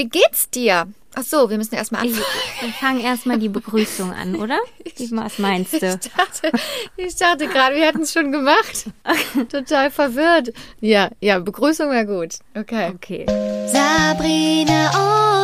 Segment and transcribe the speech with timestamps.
[0.00, 0.86] Wie geht's dir?
[1.14, 2.32] Ach so, wir müssen erstmal Ich, anfangen.
[2.60, 4.58] wir fangen erstmal die Begrüßung an, oder?
[4.96, 5.98] Wie, was meinst Ich du?
[6.16, 6.50] dachte,
[6.96, 8.86] ich dachte gerade, wir hätten es schon gemacht.
[9.52, 10.54] Total verwirrt.
[10.80, 12.36] Ja, ja, Begrüßung wäre gut.
[12.56, 12.92] Okay.
[12.94, 13.26] Okay.
[13.66, 14.88] Sabrina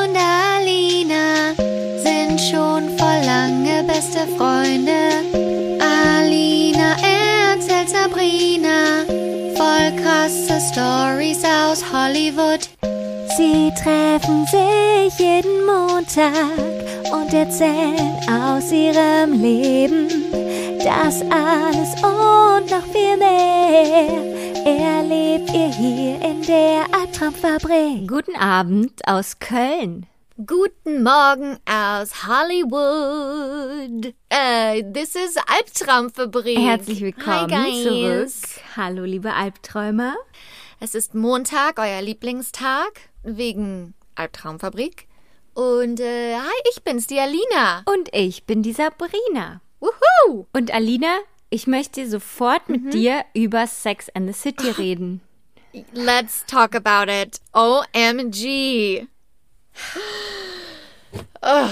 [0.06, 1.52] und Alina
[2.02, 4.96] sind schon vor lange beste Freunde.
[5.84, 6.96] Alina
[7.52, 9.04] erzählt Sabrina
[9.54, 12.68] voll krasse Stories aus Hollywood.
[13.36, 16.32] Sie treffen sich jeden Montag
[17.12, 20.08] und erzählen aus ihrem Leben.
[20.82, 28.08] Das alles und noch viel mehr erlebt ihr hier in der Albtraumfabrik.
[28.08, 30.06] Guten Abend aus Köln.
[30.38, 34.14] Guten Morgen aus Hollywood.
[34.30, 36.58] Äh, this is Albtraumfabrik.
[36.58, 37.82] Herzlich willkommen Hi, guys.
[37.82, 38.60] zurück.
[38.76, 40.14] Hallo, liebe Albträumer.
[40.80, 45.06] Es ist Montag, euer Lieblingstag, wegen Albtraumfabrik.
[45.54, 47.82] Und äh, hi, ich bin's, die Alina.
[47.86, 49.60] Und ich bin die Sabrina.
[49.80, 50.46] Wuhu!
[50.52, 51.18] Und Alina,
[51.50, 55.22] ich möchte sofort mit dir über Sex and the City reden.
[55.92, 57.40] Let's talk about it.
[57.52, 59.06] OMG.
[61.42, 61.70] Ugh.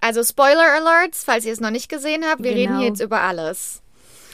[0.00, 2.60] Also Spoiler Alerts, falls ihr es noch nicht gesehen habt, wir Genau.
[2.60, 3.82] reden hier jetzt über alles.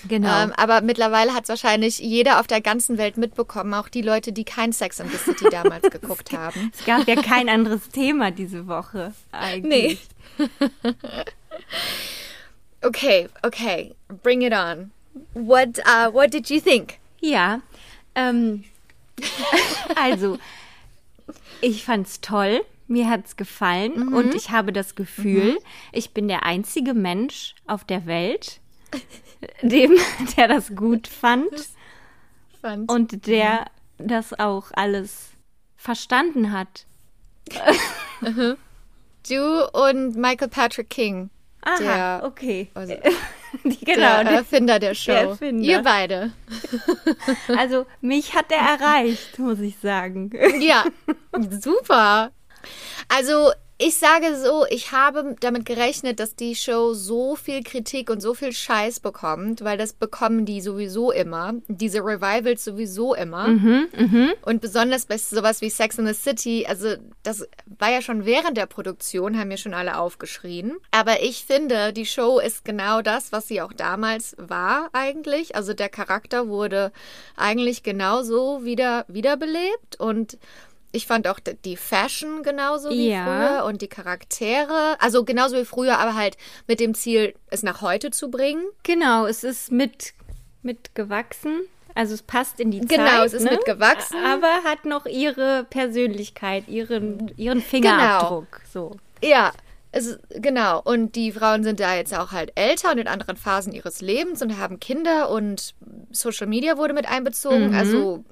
[0.08, 0.42] Genau.
[0.44, 4.33] Ähm, aber mittlerweile hat es wahrscheinlich jeder auf der ganzen Welt mitbekommen, auch die Leute,
[4.33, 6.70] die kein Sex in the City damals geguckt haben.
[6.78, 10.06] es gab ja kein anderes Thema diese Woche eigentlich.
[12.82, 14.91] Okay, okay, bring it on.
[15.32, 16.98] What, uh, what did you think?
[17.20, 17.60] Ja,
[18.14, 18.64] ähm,
[19.97, 20.38] also,
[21.62, 24.14] ich fand's toll, mir hat's gefallen Mhm.
[24.14, 25.58] und ich habe das Gefühl,
[25.92, 28.60] ich bin der einzige Mensch auf der Welt,
[29.62, 29.92] dem,
[30.37, 31.48] der das gut fand
[32.61, 32.91] Fand.
[32.91, 33.67] und der
[33.98, 35.31] das auch alles
[35.77, 36.87] verstanden hat.
[39.28, 41.31] du und Michael Patrick King,
[41.62, 42.70] Aha, Der- okay.
[42.75, 42.95] also
[43.62, 45.12] genau, der der- Erfinder der Show.
[45.12, 45.65] der Erfinder.
[45.65, 46.33] Ihr beide.
[47.59, 50.31] also mich hat er erreicht, muss ich sagen.
[50.60, 50.84] Ja,
[51.62, 52.33] super.
[53.09, 58.20] Also ich sage so, ich habe damit gerechnet, dass die Show so viel Kritik und
[58.20, 61.54] so viel Scheiß bekommt, weil das bekommen die sowieso immer.
[61.66, 63.48] Diese Revivals sowieso immer.
[64.42, 67.48] Und besonders bei sowas wie Sex in the City, also das
[67.78, 70.76] war ja schon während der Produktion, haben mir schon alle aufgeschrien.
[70.92, 75.56] Aber ich finde, die Show ist genau das, was sie auch damals war eigentlich.
[75.56, 76.92] Also der Charakter wurde
[77.36, 80.38] eigentlich genauso wieder wiederbelebt und
[80.94, 83.25] ich fand auch die Fashion genauso wie Ja.
[83.25, 87.81] früher und die Charaktere, also genauso wie früher, aber halt mit dem Ziel, es nach
[87.82, 88.65] heute zu bringen.
[88.84, 90.15] Genau, es ist mit,
[90.62, 91.62] mitgewachsen.
[91.94, 92.88] Also es passt in die Zeit.
[92.99, 93.53] Genau, es ist ne?
[93.53, 94.16] mitgewachsen.
[94.25, 97.69] Aber hat noch ihre Persönlichkeit, ihren, ihren Genau.
[97.69, 98.60] Fingerabdruck.
[98.72, 98.97] So.
[99.22, 99.53] Ja,
[99.93, 100.81] es genau.
[100.83, 104.43] Und die Frauen sind da jetzt auch halt älter und in anderen Phasen ihres Lebens
[104.43, 105.75] und haben Kinder und
[106.10, 107.72] Social Media wurde mit einbezogen.
[107.75, 108.25] Also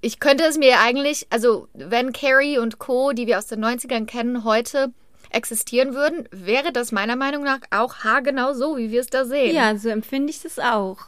[0.00, 4.06] ich könnte es mir eigentlich, also wenn Carrie und Co., die wir aus den 90ern
[4.06, 4.92] kennen, heute
[5.30, 9.54] existieren würden, wäre das meiner Meinung nach auch haargenau so, wie wir es da sehen.
[9.54, 10.98] Ja, so empfinde ich das auch.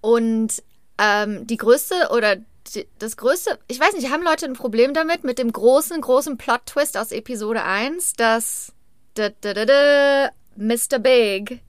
[0.00, 0.62] Und
[0.98, 2.36] ähm, die größte oder
[2.74, 6.36] die, das größte, ich weiß nicht, haben Leute ein Problem damit, mit dem großen, großen
[6.36, 8.72] Plot-Twist aus Episode 1, dass
[9.14, 10.98] da, da, da, Mr.
[10.98, 11.60] Big,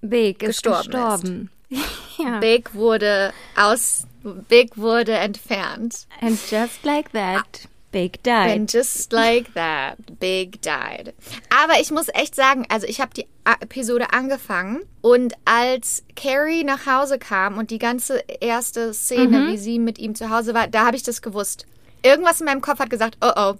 [0.00, 1.50] Big ist Gestorben gestorben.
[2.18, 2.38] ja.
[2.40, 4.06] Big wurde aus,
[4.48, 6.06] Big wurde entfernt.
[6.20, 8.50] And just like that, Big died.
[8.50, 11.14] And just like that, Big died.
[11.50, 16.86] Aber ich muss echt sagen, also ich habe die Episode angefangen und als Carrie nach
[16.86, 20.86] Hause kam und die ganze erste Szene, wie sie mit ihm zu Hause war, da
[20.86, 21.66] habe ich das gewusst.
[22.02, 23.58] Irgendwas in meinem Kopf hat gesagt, oh oh, oh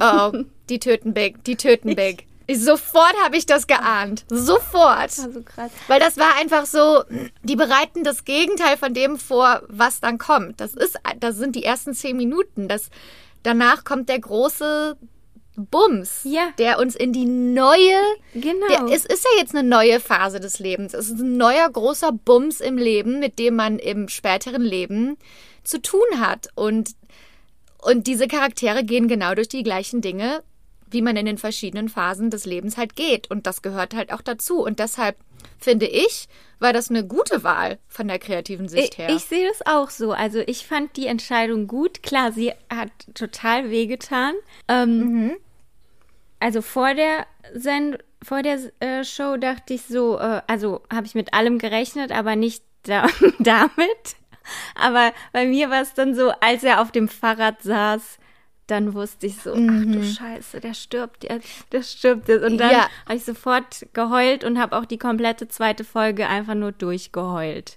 [0.00, 0.32] oh,
[0.68, 2.26] die töten Big, die töten Big.
[2.52, 4.24] Sofort habe ich das geahnt.
[4.28, 5.18] Sofort.
[5.18, 5.70] Also krass.
[5.88, 7.02] Weil das war einfach so,
[7.42, 10.60] die bereiten das Gegenteil von dem vor, was dann kommt.
[10.60, 12.68] Das ist, das sind die ersten zehn Minuten.
[12.68, 12.90] Das,
[13.42, 14.96] danach kommt der große
[15.56, 16.48] Bums, Ja.
[16.58, 18.00] der uns in die neue,
[18.34, 18.66] Genau.
[18.68, 20.94] der, es ist ja jetzt eine neue Phase des Lebens.
[20.94, 25.16] Es ist ein neuer großer Bums im Leben, mit dem man im späteren Leben
[25.62, 26.48] zu tun hat.
[26.56, 26.90] Und,
[27.78, 30.42] und diese Charaktere gehen genau durch die gleichen Dinge,
[30.94, 33.30] wie man in den verschiedenen Phasen des Lebens halt geht.
[33.30, 34.62] Und das gehört halt auch dazu.
[34.64, 35.16] Und deshalb
[35.58, 36.26] finde ich,
[36.58, 39.10] war das eine gute Wahl von der kreativen Sicht Ich, her.
[39.10, 40.12] ich sehe das auch so.
[40.12, 42.02] Also ich fand die Entscheidung gut.
[42.02, 44.32] Klar, sie hat total wehgetan.
[44.68, 45.36] Ähm, Mhm.
[46.40, 51.14] Also vor der Send vor der äh, Show dachte ich so, äh, also habe ich
[51.14, 53.06] mit allem gerechnet, aber nicht da
[53.38, 54.16] damit.
[54.74, 58.18] Aber bei mir war es dann so, als er auf dem Fahrrad saß
[58.66, 62.44] dann wusste ich so, ach du Scheiße, der stirbt jetzt, der stirbt jetzt.
[62.44, 62.88] Und dann Ja.
[63.06, 67.76] habe ich sofort geheult und habe auch die komplette zweite Folge einfach nur durchgeheult.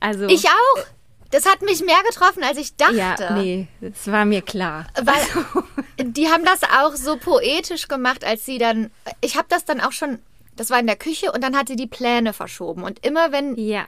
[0.00, 0.84] Also Ich auch.
[1.32, 2.94] Das hat mich mehr getroffen, als ich dachte.
[2.96, 4.86] ja, nee, das war mir klar.
[5.02, 5.64] Weil
[6.12, 8.90] die haben das auch so poetisch gemacht, als sie dann.
[9.20, 10.20] Ich habe das dann auch schon.
[10.54, 12.84] Das war in der Küche und dann hat sie die Pläne verschoben.
[12.84, 13.86] Und immer wenn Ja,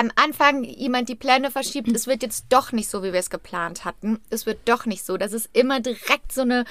[0.00, 3.28] am Anfang jemand die Pläne verschiebt, es wird jetzt doch nicht so, wie wir es
[3.28, 4.18] geplant hatten.
[4.30, 5.16] Es wird doch nicht so.
[5.18, 6.64] Das ist immer direkt so eine.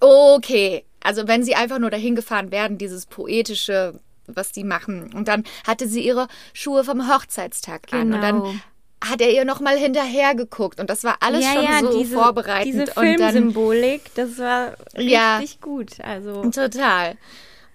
[0.00, 0.84] Okay.
[1.02, 5.12] Also wenn sie einfach nur dahin gefahren werden, dieses poetische, was die machen.
[5.14, 8.12] Und dann hatte sie ihre Schuhe vom Hochzeitstag an.
[8.12, 8.22] Und Genau.
[8.22, 8.62] dann
[9.04, 10.78] hat er ihr nochmal hinterher geguckt.
[10.78, 12.66] Und das war alles ja, schon ja, so diese, vorbereitet.
[12.66, 15.40] diese und dann Filmsymbolik, das war richtig Ja.
[15.60, 16.00] gut.
[16.00, 17.16] Also Total.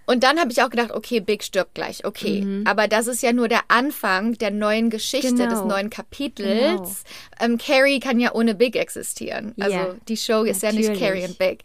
[0.09, 2.63] Und dann habe ich auch gedacht, okay, Big stirbt gleich, okay.
[2.65, 5.37] Aber das ist ja nur der Anfang der neuen Geschichte, Mhm.
[5.37, 5.49] Genau.
[5.51, 7.03] des neuen Kapitels.
[7.37, 7.43] Genau.
[7.53, 9.53] Ähm, Carrie kann ja ohne Big existieren.
[9.59, 10.99] Also Ja, die Show ist ja nicht natürlich.
[11.07, 11.59] Carrie und Big.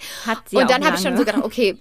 [0.53, 1.79] Und dann habe ich schon so gedacht, okay,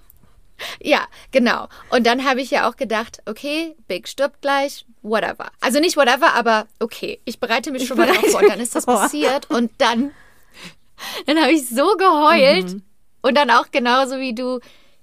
[0.79, 1.67] ja, genau.
[1.89, 5.49] Und dann habe ich ja auch gedacht, okay, Big stirbt gleich, whatever.
[5.59, 8.41] Also nicht whatever, aber okay, ich bereite mich schon mal darauf vor.
[8.41, 10.11] Und dann ist das passiert und dann,
[11.25, 12.83] dann habe ich so geheult Mhm.
[13.23, 14.59] und dann auch genauso wie du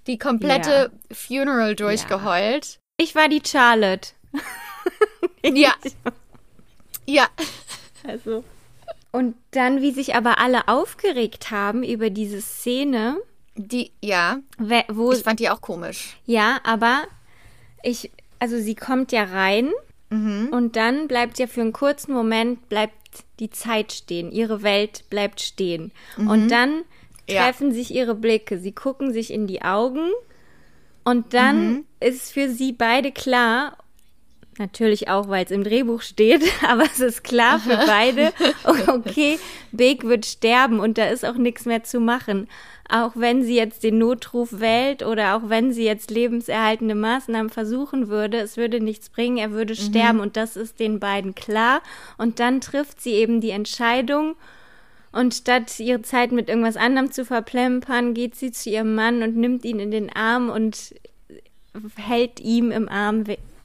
[0.08, 2.78] die komplette Funeral durchgeheult.
[2.96, 4.10] ich war die Charlotte.
[5.44, 5.72] Ja.
[7.06, 7.26] Ja.
[8.06, 8.44] Also.
[9.12, 13.16] Und dann, wie sich aber alle aufgeregt haben über diese Szene,
[13.54, 14.38] Die, ja,
[14.88, 16.16] wo ich fand die auch komisch.
[16.26, 17.04] Ja, aber
[17.82, 19.70] ich, also sie kommt ja rein
[20.10, 20.48] Mhm.
[20.52, 22.94] und dann bleibt ja für einen kurzen Moment bleibt
[23.40, 25.92] die Zeit stehen, ihre Welt bleibt stehen.
[26.16, 26.82] Und dann
[27.28, 27.34] Mhm.
[27.34, 27.44] Ja.
[27.44, 30.10] treffen sich ihre Blicke, sie gucken sich in die Augen
[31.04, 31.84] und dann Mhm.
[32.00, 33.76] ist für sie beide klar,
[34.58, 38.32] natürlich auch, weil es im Drehbuch steht, aber es ist klar für beide,
[38.88, 39.38] okay,
[39.72, 42.48] Big wird sterben und da ist auch nichts mehr zu machen.
[42.90, 48.08] Auch wenn sie jetzt den Notruf wählt oder auch wenn sie jetzt lebenserhaltende Maßnahmen versuchen
[48.08, 51.82] würde, es würde nichts bringen, er würde sterben und das ist den beiden klar.
[52.16, 54.36] Und dann trifft sie eben die Entscheidung
[55.12, 59.36] und statt ihre Zeit mit irgendwas anderem zu verplempern, geht sie zu ihrem Mann und
[59.36, 60.94] nimmt ihn in den Arm und
[61.96, 63.24] hält ihm im Arm,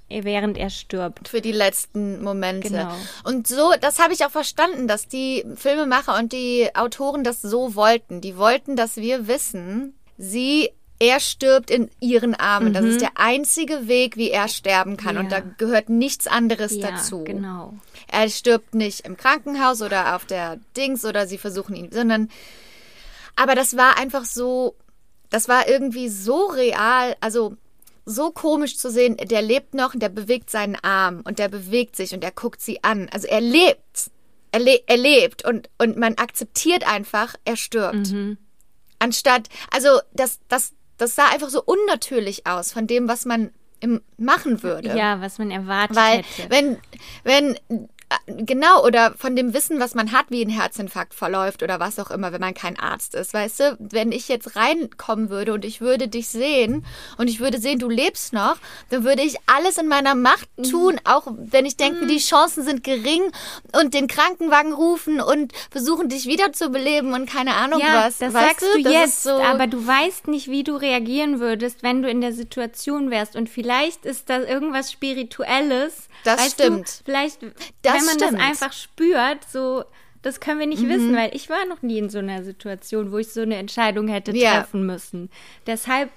[0.10, 1.28] während er stirbt.
[1.28, 2.69] Für die letzten Momente.
[2.69, 2.94] Genau.
[3.24, 7.75] Und so, das habe ich auch verstanden, dass die Filmemacher und die Autoren das so
[7.75, 8.22] wollten.
[8.22, 10.69] Die wollten, dass wir wissen, sie,
[11.04, 12.72] er stirbt in ihren Armen.
[12.74, 15.18] Das ist der einzige Weg, wie er sterben kann.
[15.18, 15.32] Und Mhm.
[15.32, 15.40] Ja.
[15.42, 17.24] da gehört nichts anderes Ja, dazu.
[17.26, 17.74] genau.
[18.08, 22.30] Er stirbt nicht im Krankenhaus oder auf der Dings oder sie versuchen ihn, sondern.
[23.36, 24.76] Aber das war einfach so,
[25.30, 27.56] das war irgendwie so real, also
[28.06, 29.18] so komisch zu sehen.
[29.18, 32.62] Der lebt noch und der bewegt seinen Arm und der bewegt sich und er guckt
[32.62, 33.10] sie an.
[33.12, 34.12] Also er lebt.
[34.52, 38.14] Er, le er lebt und, und man akzeptiert einfach, er stirbt.
[39.00, 44.01] Anstatt, also das, das, das sah einfach so unnatürlich aus von dem, was man im,
[44.18, 44.95] machen würde.
[44.98, 46.50] Ja, was man erwartet Weil hätte.
[46.50, 46.78] wenn,
[47.24, 47.90] wenn,
[48.27, 52.12] genau, oder von dem Wissen, was man hat, wie ein Herzinfarkt verläuft oder was auch
[52.12, 55.81] immer, wenn man kein Arzt ist, weißt du, wenn ich jetzt reinkommen würde und ich
[55.81, 56.86] würde dich sehen
[57.18, 58.57] und ich würde sehen, du lebst noch,
[58.89, 60.63] dann würde ich alles in meiner Macht Mhm.
[60.63, 63.24] tun, auch wenn ich denke, die Chancen sind gering
[63.80, 68.18] und den Krankenwagen rufen und versuchen, dich wiederzubeleben und keine Ahnung ja, was.
[68.19, 71.39] das weißt sagst du Das ist jetzt, so, aber du weißt nicht, wie du reagieren
[71.39, 73.35] würdest, wenn du in der Situation wärst.
[73.35, 76.07] Und vielleicht ist da irgendwas Spirituelles.
[76.24, 76.88] Das weißt stimmt.
[76.88, 78.34] Du, vielleicht, Das wenn man stimmt.
[78.34, 79.84] das einfach spürt, so,
[80.22, 83.18] das können wir nicht wissen, weil ich war noch nie in so einer Situation, wo
[83.18, 84.60] ich so eine Entscheidung hätte Ja.
[84.62, 85.30] treffen müssen.
[85.68, 86.10] Deshalb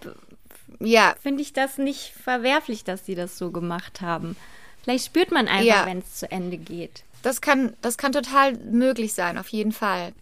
[0.78, 4.36] ja, finde ich das nicht verwerflich, dass sie das so gemacht haben.
[4.82, 5.86] Vielleicht spürt man einfach, Ja.
[5.86, 7.02] wenn es zu Ende geht.
[7.22, 10.12] Das kann, das kann total möglich sein, auf jeden Fall.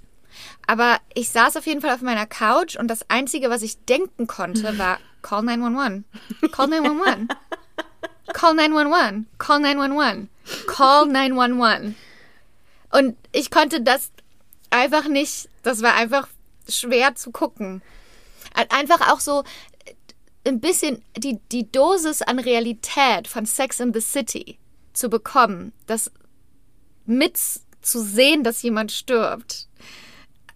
[0.67, 4.27] Aber ich saß auf jeden Fall auf meiner Couch und das Einzige, was ich denken
[4.27, 6.05] konnte, war Call 911.
[6.53, 7.29] Call 911.
[8.33, 9.27] Call 911.
[9.39, 10.29] Call 911.
[10.67, 11.95] Call 911.
[12.91, 14.11] Und ich konnte das
[14.71, 16.29] einfach nicht, das war einfach
[16.69, 17.83] schwer zu gucken.
[18.71, 19.45] Einfach auch so
[20.47, 24.59] ein bisschen die, die Dosis an Realität von Sex in the City
[24.93, 26.11] zu bekommen, das
[27.07, 27.39] mit
[27.83, 29.69] zu sehen, dass jemand stirbt.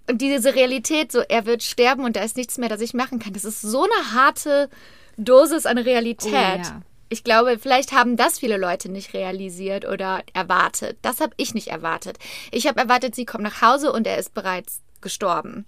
[0.08, 3.18] Und diese Realität, so er wird sterben und da ist nichts mehr, das ich machen
[3.18, 3.34] kann.
[3.34, 4.70] Das ist so eine harte
[5.18, 6.32] Dosis an Realität.
[6.32, 6.82] Oh ja.
[7.08, 10.98] Ich glaube, vielleicht haben das viele Leute nicht realisiert oder erwartet.
[11.02, 12.18] Das habe ich nicht erwartet.
[12.50, 15.64] Ich habe erwartet, sie kommt nach Hause und er ist bereits gestorben.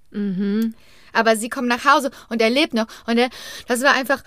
[1.12, 2.86] Aber sie kommt nach Hause und er lebt noch.
[3.06, 3.30] Und er,
[3.66, 4.22] das war einfach,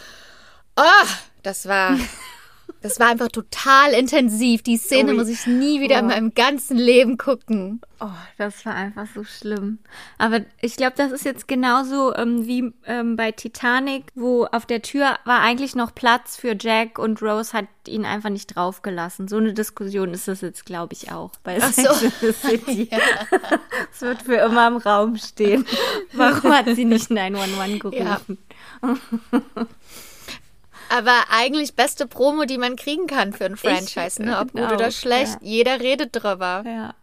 [0.75, 1.07] oh,
[1.43, 1.97] das war,
[2.81, 4.61] Das war einfach total intensiv.
[4.61, 5.17] Die Szene Ui.
[5.17, 6.09] muss ich nie wieder in Oh.
[6.09, 7.79] meinem ganzen Leben gucken.
[8.01, 9.79] Oh, das war einfach so schlimm.
[10.17, 14.81] Aber ich glaube, das ist jetzt genauso ähm, wie ähm, bei Titanic, wo auf der
[14.81, 19.29] Tür war eigentlich noch Platz für Jack und Rose hat ihn einfach nicht draufgelassen.
[19.29, 21.89] So eine Diskussion ist das jetzt, glaube ich, auch bei Ach so.
[22.27, 22.89] in City.
[23.93, 25.65] Es wird für immer im Raum stehen.
[26.13, 28.37] Warum hat sie nicht 911 gerufen?
[30.93, 34.37] Aber eigentlich beste Promo, die man kriegen kann für ein Franchise, ne?
[34.37, 35.39] Ob gut finde oder schlecht.
[35.41, 35.47] ja.
[35.47, 36.63] Jeder redet drüber.
[36.67, 36.93] Ja.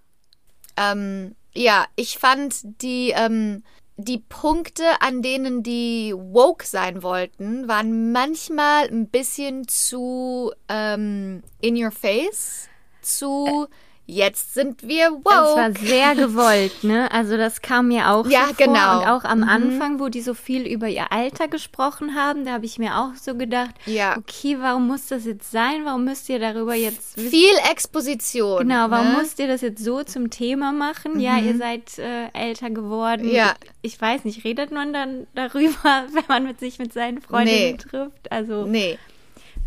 [0.77, 3.65] Ähm, ja, ich fand die, ähm,
[3.97, 11.75] die Punkte, an denen die woke sein wollten, waren manchmal ein bisschen zu ähm, in
[11.75, 12.69] your face,
[13.03, 13.67] zu
[14.11, 15.25] jetzt sind wir woke.
[15.25, 17.11] Das war sehr gewollt, ne?
[17.13, 18.67] Also das kam mir auch Ja, so vor.
[18.67, 19.01] genau.
[19.01, 19.49] Und auch am Mhm.
[19.49, 23.15] Anfang, wo die so viel über ihr Alter gesprochen haben, da habe ich mir auch
[23.15, 24.17] so gedacht, Ja.
[24.19, 25.85] okay, warum muss das jetzt sein?
[25.85, 27.19] Warum müsst ihr darüber jetzt?
[27.19, 28.59] Viel Exposition.
[28.69, 29.19] Genau, warum ne?
[29.19, 31.21] müsst ihr das jetzt so zum Thema machen?
[31.21, 33.27] Ja, ihr seid äh, älter geworden.
[33.27, 33.35] Mhm.
[33.35, 33.55] Ja.
[33.83, 37.77] Ich weiß nicht, redet man dann darüber, wenn man mit sich mit seinen Freundinnen Nee.
[37.77, 38.31] trifft?
[38.33, 38.99] Also Nee.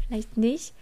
[0.08, 0.74] vielleicht nicht.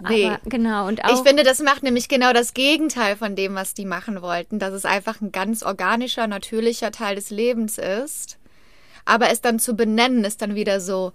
[0.00, 0.26] Nee.
[0.26, 3.74] Aber genau, und auch Ich finde, das macht nämlich genau das Gegenteil von dem, was
[3.74, 8.38] die machen wollten, dass es einfach ein ganz organischer, natürlicher Teil des Lebens ist.
[9.04, 11.12] Aber es dann zu benennen, ist dann wieder so,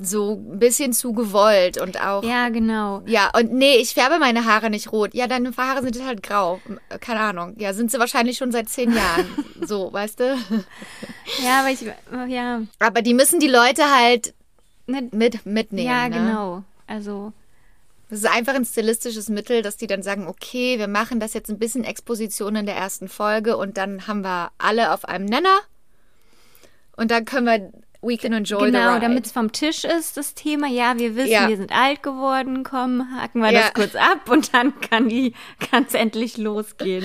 [0.00, 2.22] so ein bisschen zu gewollt und auch.
[2.22, 3.02] ja, genau.
[3.06, 5.12] Ja, und nee, ich färbe meine Haare nicht rot.
[5.14, 6.60] Ja, deine Haare sind halt grau.
[7.00, 7.54] Keine Ahnung.
[7.58, 9.26] Ja, sind sie wahrscheinlich schon seit zehn Jahren.
[9.66, 10.38] So, weißt du?
[11.44, 11.84] Ja, aber ich,
[12.28, 14.32] ja, Aber die müssen die Leute halt
[14.86, 15.86] mit, mitnehmen.
[15.86, 16.16] ja, ne?
[16.16, 16.64] genau.
[16.86, 17.34] Also,
[18.10, 21.48] Das ist einfach ein stilistisches Mittel, dass die dann sagen, okay, wir machen das jetzt
[21.48, 25.58] ein bisschen Exposition in der ersten Folge und dann haben wir alle auf einem Nenner
[26.96, 30.66] und dann können wir We can enjoy genau, damit es vom Tisch ist, das Thema.
[30.68, 31.48] Ja, wir wissen, Ja.
[31.48, 33.60] wir sind alt geworden, komm, haken wir Ja.
[33.60, 35.34] das kurz ab und dann kann die,
[35.86, 37.04] es endlich losgehen.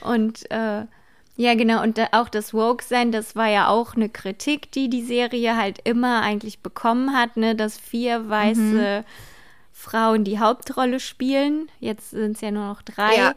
[0.00, 0.82] Und äh,
[1.36, 5.02] ja, genau, und da, auch das Woke-Sein, das war ja auch eine Kritik, die die
[5.04, 9.04] Serie halt immer eigentlich bekommen hat, ne, dass vier weiße
[9.82, 11.68] Frauen die Hauptrolle spielen.
[11.80, 13.16] Jetzt sind es ja nur noch drei.
[13.16, 13.34] Ja.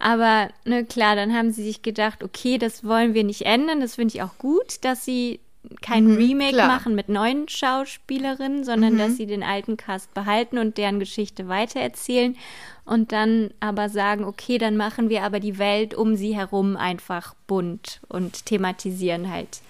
[0.00, 3.80] Aber ne, klar, dann haben sie sich gedacht, okay, das wollen wir nicht ändern.
[3.80, 5.38] Das finde ich auch gut, dass sie
[5.82, 6.66] kein Remake klar.
[6.66, 12.36] machen mit neuen Schauspielerinnen, sondern dass sie den alten Cast behalten und deren Geschichte weitererzählen
[12.84, 17.34] und dann aber sagen, okay, dann machen wir aber die Welt um sie herum einfach
[17.46, 19.60] bunt und thematisieren halt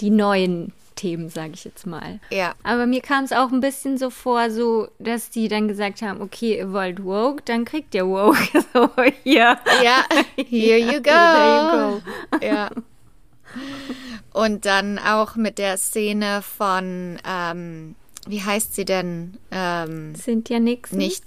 [0.00, 2.18] die neuen Themen, sage ich jetzt mal.
[2.30, 2.54] ja.
[2.64, 6.20] Aber mir kam es auch ein bisschen so vor, so, dass die dann gesagt haben,
[6.20, 8.36] okay, ihr wollt Woke, dann kriegt ihr Woke.
[8.74, 8.90] So,
[9.24, 9.58] hier.
[9.82, 10.04] Ja,
[10.36, 11.10] here you go.
[11.10, 12.02] There
[12.42, 12.70] you Ja.
[14.32, 17.94] Und dann auch mit der Szene von, ähm,
[18.26, 19.38] wie heißt sie denn?
[19.50, 20.92] Ähm, Sind ja nix.
[20.92, 21.24] nicht,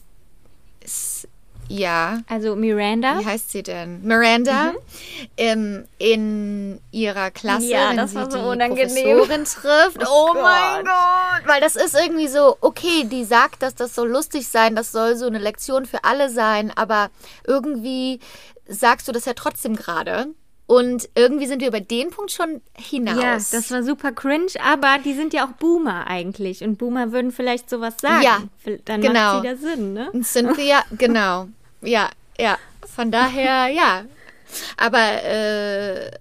[1.71, 3.19] ja, Also Miranda.
[3.19, 4.01] wie heißt sie denn?
[4.03, 4.73] Miranda
[5.37, 7.71] ähm, in ihrer Klasse, Mhm.
[7.71, 9.17] Ja, wenn das sie war so die unangenehm.
[9.17, 10.07] Professorin trifft.
[10.09, 11.41] Oh, mein Gott!
[11.47, 15.15] Weil das ist irgendwie so, okay, die sagt, dass das soll lustig sein, das soll
[15.15, 17.09] so eine Lektion für alle sein, aber
[17.47, 18.19] irgendwie
[18.67, 20.27] sagst du das ja trotzdem gerade.
[20.67, 23.21] Und irgendwie sind wir über den Punkt schon hinaus.
[23.21, 27.31] Ja, das war super cringe, aber die sind ja auch Boomer eigentlich und Boomer würden
[27.31, 28.23] vielleicht sowas sagen.
[28.23, 28.39] Ja,
[28.85, 29.33] Dann genau.
[29.33, 30.09] macht wieder Sinn, ne?
[30.23, 31.47] Cynthia, genau.
[31.81, 32.09] Ja,
[32.39, 32.57] ja.
[32.95, 34.05] Von daher, ja.
[34.77, 36.11] Aber äh,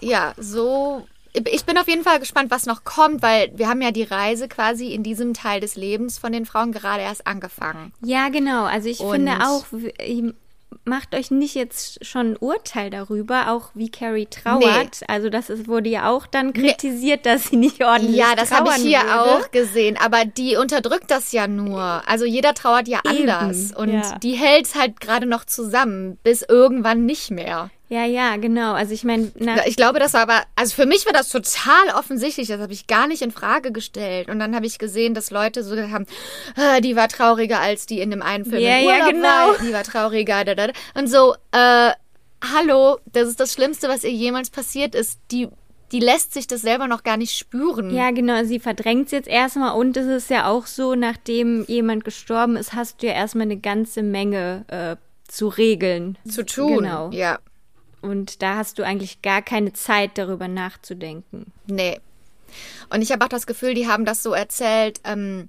[0.00, 1.06] ja, so.
[1.32, 4.48] Ich bin auf jeden Fall gespannt, was noch kommt, weil wir haben ja die Reise
[4.48, 7.92] quasi in diesem Teil des Lebens von den Frauen gerade erst angefangen.
[8.04, 8.64] Ja, genau.
[8.64, 9.64] Also ich Und- finde auch,
[10.84, 15.00] macht euch nicht jetzt schon ein Urteil darüber, auch wie Carrie trauert.
[15.08, 18.70] Also das ist, wurde ja auch dann kritisiert, dass sie nicht ordentlich Ja, das habe
[18.70, 19.20] ich hier würde.
[19.20, 19.96] auch gesehen.
[19.96, 22.02] Aber die unterdrückt das ja nur.
[22.06, 23.72] Also jeder trauert ja Eben, anders.
[23.72, 24.18] Und ja.
[24.18, 27.70] die hält halt gerade noch zusammen, bis irgendwann nicht mehr.
[27.90, 28.72] Ja, ja, genau.
[28.72, 29.32] Also ich meine,
[29.66, 32.86] Ich glaube, das war aber, also für mich war das total offensichtlich, das habe ich
[32.86, 34.28] gar nicht in Frage gestellt.
[34.28, 36.06] Und dann habe ich gesehen, dass Leute so gesagt haben,
[36.54, 39.26] ah, die war trauriger als die in dem einen Film Ja, ja, genau.
[39.26, 40.72] war, die war trauriger, da, da, da.
[40.94, 41.90] Und so, äh,
[42.54, 45.18] hallo, das ist das Schlimmste, was ihr jemals passiert ist.
[45.32, 45.48] Die,
[45.90, 47.90] die lässt sich das selber noch gar nicht spüren.
[47.92, 52.04] Ja, genau, sie verdrängt es jetzt erstmal und es ist ja auch so, nachdem jemand
[52.04, 54.94] gestorben ist, hast du ja erstmal eine ganze Menge äh,
[55.26, 56.18] zu regeln.
[56.28, 56.84] Zu tun.
[56.84, 57.10] Genau.
[57.10, 57.40] Ja.
[58.02, 61.52] Und da hast du eigentlich gar keine Zeit, darüber nachzudenken.
[61.66, 62.00] Nee.
[62.92, 65.48] Und ich habe auch das Gefühl, die haben das so erzählt, ähm,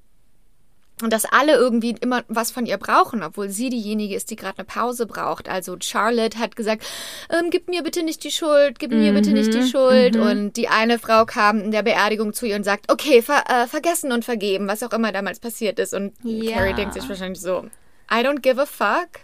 [1.01, 4.59] Und dass alle irgendwie immer was von ihr brauchen, obwohl sie diejenige ist, die gerade
[4.59, 5.49] eine Pause braucht.
[5.49, 6.85] Also Charlotte hat gesagt,
[7.31, 10.15] ähm, gib mir bitte nicht die Schuld, gib mir bitte nicht die Schuld.
[10.15, 13.65] Und die eine Frau kam in der Beerdigung zu ihr und sagt, okay, ver äh,
[13.65, 15.95] vergessen und vergeben, was auch immer damals passiert ist.
[15.95, 16.53] Und Ja.
[16.53, 17.65] Carrie denkt sich wahrscheinlich so,
[18.11, 19.21] I don't give a fuck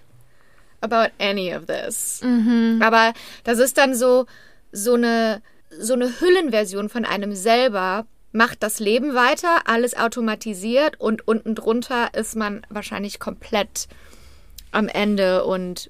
[0.81, 2.22] about any of this.
[2.81, 4.25] Aber das ist dann so,
[4.72, 5.41] so eine,
[5.79, 12.13] so eine Hüllenversion von einem selber, macht das Leben weiter, alles automatisiert und unten drunter
[12.13, 13.88] ist man wahrscheinlich komplett
[14.72, 15.89] am Ende und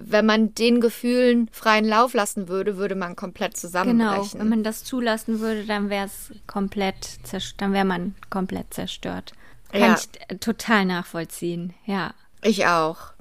[0.00, 4.40] wenn man den Gefühlen freien Lauf lassen würde, würde man komplett Genau, zusammenbrechen.
[4.40, 7.18] wenn man das zulassen würde, dann wäre es komplett,
[7.58, 9.32] dann wäre man komplett zerstört.
[9.72, 9.94] Kann Ja.
[9.98, 12.12] ich äh, total nachvollziehen, ja.
[12.42, 13.12] ich auch.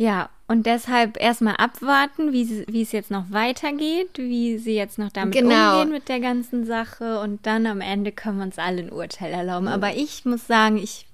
[0.00, 5.12] Ja, und deshalb erstmal abwarten, wie, wie es jetzt noch weitergeht, wie sie jetzt noch
[5.12, 5.80] damit Genau.
[5.82, 9.30] umgehen mit der ganzen Sache und dann am Ende können wir uns alle ein Urteil
[9.30, 9.68] erlauben.
[9.68, 11.04] Aber ich muss sagen, ich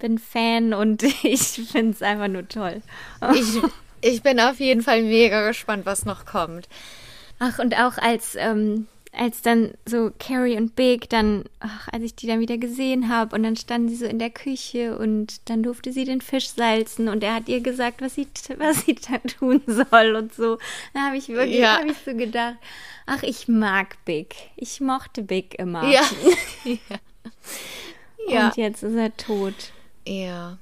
[0.00, 2.82] bin Fan und ich finde es einfach nur toll.
[3.34, 3.62] Ich,
[4.00, 6.68] ich bin auf jeden Fall mega gespannt, was noch kommt.
[7.38, 12.14] Ach, und auch als, ähm, als dann so Carrie und Big dann, ach, als ich
[12.14, 15.62] die dann wieder gesehen habe und dann standen sie so in der Küche und dann
[15.62, 19.18] durfte sie den Fisch salzen und er hat ihr gesagt, was sie, was sie da
[19.18, 20.58] tun soll und so.
[20.94, 21.78] Da habe ich wirklich, Ja.
[21.78, 22.56] habe ich so gedacht,
[23.06, 24.36] ach, ich mag Big.
[24.56, 25.88] Ich mochte Big immer.
[25.88, 26.02] Ja.
[28.28, 28.46] ja.
[28.46, 29.72] Und jetzt ist er tot.
[30.06, 30.58] Ja.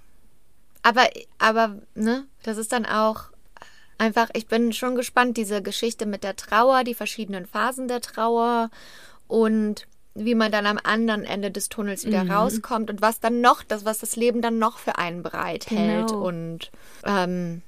[0.83, 1.09] Aber,
[1.39, 3.25] aber, ne, das ist dann auch
[3.99, 8.71] einfach, ich bin schon gespannt, diese Geschichte mit der Trauer, die verschiedenen Phasen der Trauer
[9.27, 13.63] und wie man dann am anderen Ende des Tunnels wieder rauskommt und was dann noch,
[13.63, 16.09] das, was das Leben dann noch für einen bereithält.
[16.09, 16.27] Genau.
[16.27, 16.71] Und
[17.05, 17.63] ähm,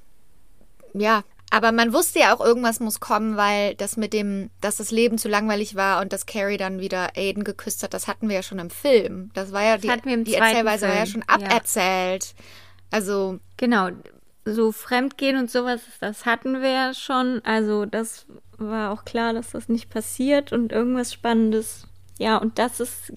[0.94, 4.90] ja, aber man wusste ja auch, irgendwas muss kommen, weil das mit dem, dass das
[4.90, 8.36] Leben zu langweilig war und dass Carrie dann wieder Aiden geküsst hat, das hatten wir
[8.36, 9.30] ja schon im Film.
[9.34, 11.46] Das war ja die, im die zweiten Erzählweise war ja Film, schon ja.
[11.46, 12.34] aberzählt.
[12.90, 13.90] Also, Genau,
[14.44, 17.40] so Fremdgehen und sowas, das hatten wir ja schon.
[17.44, 18.26] Also das
[18.56, 21.86] war auch klar, dass das nicht passiert und irgendwas Spannendes.
[22.18, 23.12] Ja, und das ist,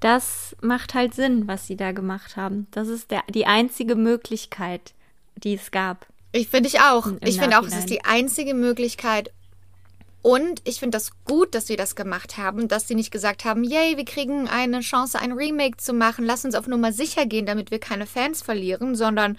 [0.00, 2.66] das macht halt Sinn, was sie da gemacht haben.
[2.70, 4.94] Das ist der, die einzige Möglichkeit,
[5.36, 6.06] die es gab.
[6.32, 7.06] ich finde ich auch.
[7.06, 9.32] Im ich finde auch, es ist die einzige Möglichkeit.
[10.22, 13.64] Und ich finde das gut, dass sie das gemacht haben, dass sie nicht gesagt haben,
[13.64, 17.46] yay, wir kriegen eine Chance, ein Remake zu machen, lass uns auf Nummer sicher gehen,
[17.46, 19.38] damit wir keine Fans verlieren, sondern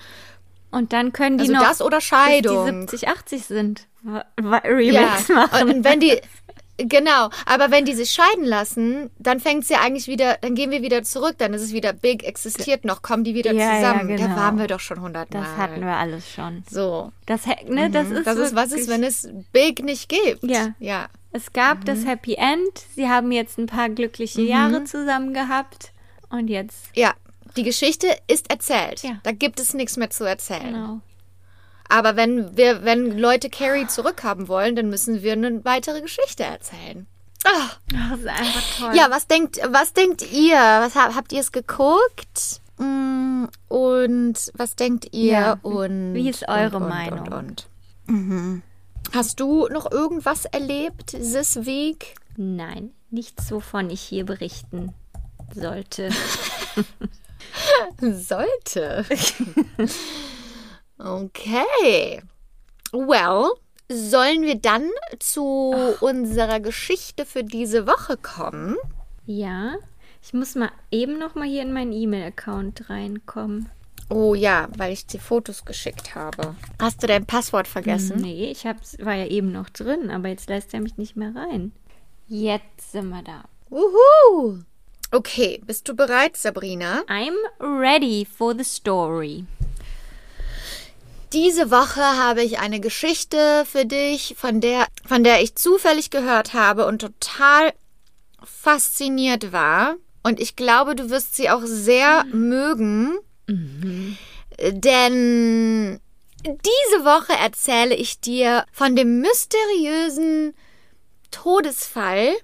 [0.71, 2.65] Und dann können die also noch, das oder bis die Scheidung.
[2.87, 4.23] 70, 80 sind, wa-
[4.63, 5.69] Remakes machen.
[5.69, 6.19] Und wenn die,
[6.77, 10.71] genau, aber wenn die sich scheiden lassen, dann fängt es ja eigentlich wieder, dann gehen
[10.71, 13.93] wir wieder zurück, dann ist es wieder Big, existiert noch, kommen die wieder Ja, ja,
[13.93, 14.09] zusammen.
[14.09, 14.35] Da genau.
[14.37, 15.43] waren wir doch schon hundertmal.
[15.43, 16.63] das hatten wir alles schon.
[16.69, 17.11] So.
[17.25, 20.43] Das, ne, das ist, Das ist, was ist, wenn es Big nicht gibt?
[20.43, 20.69] Ja.
[20.79, 21.07] Ja.
[21.33, 21.85] Es gab Mhm.
[21.85, 22.71] das Happy End.
[22.95, 25.91] Sie haben jetzt ein paar glückliche Jahre zusammen gehabt.
[26.29, 27.13] Und jetzt, Ja.
[27.57, 29.03] Die Geschichte ist erzählt.
[29.03, 29.19] Ja.
[29.23, 30.73] Da gibt es nichts mehr zu erzählen.
[30.73, 30.99] genau.
[31.89, 37.05] Aber wenn wir, wenn Leute Carrie zurückhaben wollen, dann müssen wir eine weitere Geschichte erzählen.
[37.43, 37.69] Ah.
[38.09, 38.95] Das ist einfach toll.
[38.95, 40.55] Ja, was denkt, was denkt ihr?
[40.55, 42.61] Was habt, ihr es geguckt?
[42.77, 45.31] Mm, Und was denkt ihr?
[45.33, 47.19] Ja, Und wie ist eure und, Meinung?
[47.27, 47.67] Und, und.
[48.05, 48.61] Mhm.
[49.13, 52.15] Hast du noch irgendwas erlebt this week?
[52.37, 54.93] Nein, nichts, wovon ich hier berichten
[55.53, 56.09] sollte.
[58.01, 59.05] Sollte.
[60.97, 62.21] okay.
[62.91, 63.51] Well,
[63.89, 68.77] sollen wir dann zu unserer Geschichte für diese Woche kommen?
[69.25, 69.75] ja,
[70.23, 73.69] ich muss mal eben noch mal hier in meinen E-Mail-Account reinkommen.
[74.09, 76.55] Oh ja, weil ich die Fotos geschickt habe.
[76.79, 78.19] Hast du dein Passwort vergessen?
[78.21, 81.33] Nee, ich hab's, war ja eben noch drin, aber jetzt lässt er mich nicht mehr
[81.33, 81.71] rein.
[82.27, 83.45] Jetzt sind wir da.
[83.69, 84.59] Wuhu!
[85.13, 87.03] Okay, bist du bereit, Sabrina?
[87.07, 89.43] I'm ready for the story.
[91.33, 96.53] Diese Woche habe ich eine Geschichte für dich, von der, von der ich zufällig gehört
[96.53, 97.73] habe und total
[98.41, 99.95] fasziniert war.
[100.23, 103.17] Und ich glaube, du wirst sie auch sehr mögen.
[104.59, 105.99] Denn
[106.45, 110.53] diese Woche erzähle ich dir von dem mysteriösen
[111.31, 112.35] Todesfall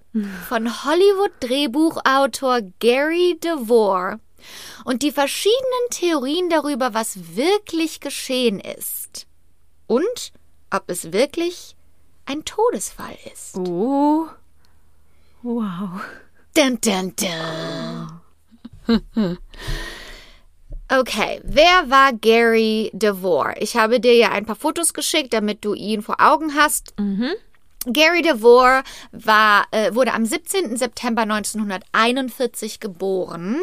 [0.47, 4.19] von Hollywood-Drehbuchautor Gary DeVore
[4.85, 9.27] und die verschiedenen Theorien darüber, was wirklich geschehen ist.
[9.85, 10.31] Und
[10.71, 11.75] ob es wirklich
[12.25, 13.57] ein Todesfall ist.
[13.57, 14.27] Oh.
[15.43, 16.01] Wow.
[16.55, 18.21] Dun, dun, dun.
[20.89, 23.55] Okay, wer war Gary DeVore?
[23.59, 26.93] Ich habe dir ja ein paar Fotos geschickt, damit du ihn vor Augen hast.
[27.85, 30.75] Gary DeVore war, äh, wurde am 17.
[30.75, 33.61] September 1941 geboren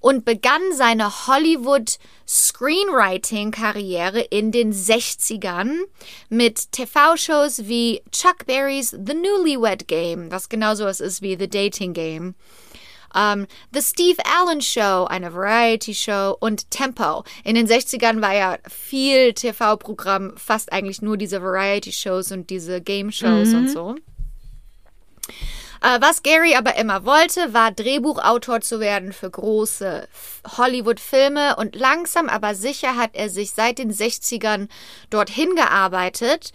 [0.00, 5.82] und begann seine Hollywood Screenwriting-Karriere in den 60ern
[6.28, 11.92] mit TV-Shows wie Chuck Berry's The Newlywed Game, was genauso was ist wie The Dating
[11.92, 12.34] Game.
[13.14, 17.24] Um, The Steve Allen Show, eine Variety-Show und Tempo.
[17.44, 23.50] In den 60ern war ja viel TV-Programm, fast eigentlich nur diese Variety-Shows und diese Game-Shows
[23.50, 23.56] Mhm.
[23.58, 23.94] und so.
[25.82, 30.06] Äh, was Gary aber immer wollte, war Drehbuchautor zu werden für große
[30.56, 34.68] Hollywood-Filme und langsam aber sicher hat er sich seit den 60ern
[35.10, 36.52] dorthin gearbeitet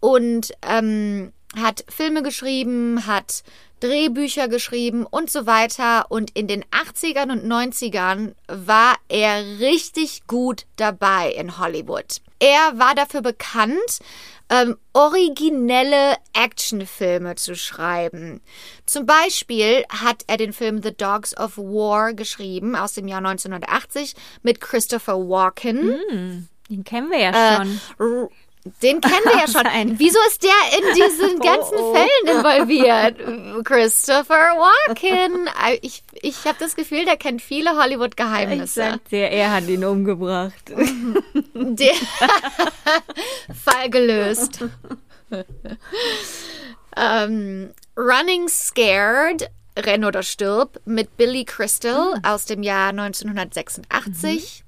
[0.00, 3.42] und ähm, hat Filme geschrieben, hat
[3.80, 6.06] Drehbücher geschrieben und so weiter.
[6.10, 12.20] Und in den 80ern und 90ern war er richtig gut dabei in Hollywood.
[12.38, 13.98] Er war dafür bekannt,
[14.48, 18.40] ähm, originelle Actionfilme zu schreiben.
[18.86, 24.14] Zum Beispiel hat er den Film The Dogs of War geschrieben aus dem Jahr 1980
[24.42, 26.48] mit Christopher Walken.
[26.68, 27.80] Den kennen wir ja Äh, schon.
[27.98, 28.28] R-
[28.82, 29.64] Den kennen wir ja schon.
[29.64, 29.94] Sein.
[29.98, 31.94] Wieso ist der in diesen ganzen oh.
[31.94, 33.64] Fällen involviert?
[33.64, 34.34] Christopher
[34.88, 35.46] Walken.
[35.66, 38.80] Äh, Ich, ich habe das Gefühl, der kennt viele ich Hollywood-Geheimnisse.
[38.80, 40.70] sag dir, er hat ihn umgebracht.
[41.54, 41.92] Der
[43.64, 44.60] Fall gelöst.
[46.96, 54.64] ähm, Running Scared, Renn oder stirb, mit Billy Crystal aus dem Jahr 1986.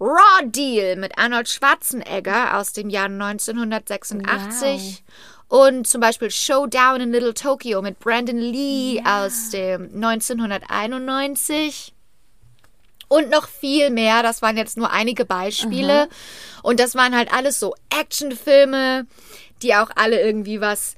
[0.00, 5.02] Raw Deal mit Arnold Schwarzenegger aus dem Jahr 1986.
[5.48, 11.94] Und zum Beispiel Showdown in Little Tokyo mit Brandon Lee aus dem 1991
[13.08, 14.22] und noch viel mehr.
[14.22, 16.08] Das waren jetzt nur einige Beispiele.
[16.62, 19.06] Und das waren halt alles so Actionfilme,
[19.62, 20.94] die auch alle irgendwie was.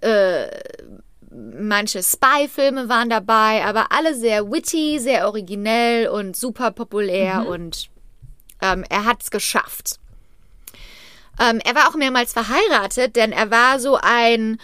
[0.00, 0.48] Äh,
[1.30, 7.46] manche Spy-Filme waren dabei, aber alle sehr witty, sehr originell und super populär.
[7.46, 7.88] Und
[8.62, 9.98] ähm, er hat's geschafft.
[11.38, 14.58] Ähm, er war auch mehrmals verheiratet, denn er war so ein,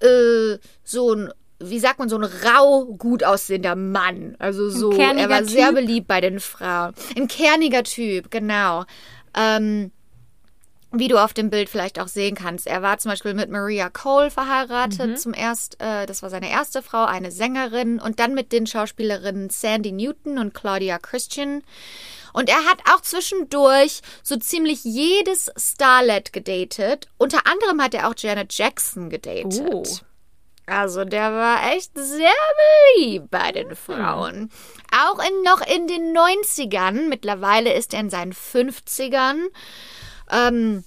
[0.00, 4.36] äh, so ein, wie sagt man, so ein rau gut aussehender Mann.
[4.38, 5.76] Also so, er kerniger war sehr Typ.
[5.76, 6.94] beliebt bei den Frauen.
[7.16, 8.84] Ein kerniger Typ, genau.
[9.36, 9.90] Ähm,
[10.98, 12.68] wie du auf dem Bild vielleicht auch sehen kannst.
[12.68, 16.82] Er war zum Beispiel mit Maria Cole verheiratet zum erst, äh, das war seine erste
[16.82, 21.62] Frau, eine Sängerin und dann mit den Schauspielerinnen Sandy Newton und Claudia Christian.
[22.34, 27.08] Und er hat auch zwischendurch so ziemlich jedes Starlet gedatet.
[27.16, 29.62] Unter anderem hat er auch Janet Jackson gedatet.
[29.72, 29.84] Oh.
[30.66, 32.30] Also der war echt sehr
[32.96, 34.50] beliebt bei den Frauen.
[34.92, 37.08] Auch in, noch in den 90ern.
[37.08, 39.44] Mittlerweile ist er in seinen 50ern.
[40.30, 40.84] Ähm,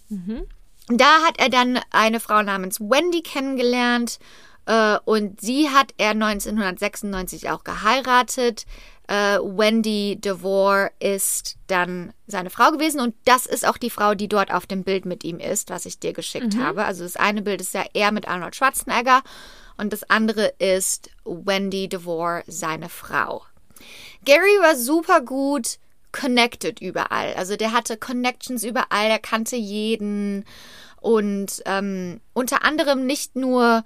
[0.89, 4.19] Da hat er dann eine Frau namens Wendy kennengelernt.
[4.65, 8.65] Äh, und sie hat er 1996 auch geheiratet.
[9.07, 14.27] Äh, Wendy DeVore ist dann seine Frau gewesen und das ist auch die Frau, die
[14.27, 16.83] dort auf dem Bild mit ihm ist, was ich dir geschickt habe.
[16.83, 19.21] Also das eine Bild ist ja er mit Arnold Schwarzenegger
[19.77, 23.43] und das andere ist Wendy DeVore, seine Frau.
[24.25, 25.79] Gary war super gut
[26.11, 27.33] connected überall.
[27.35, 30.45] Also der hatte Connections überall, er kannte jeden
[30.99, 33.83] und ähm, unter anderem nicht nur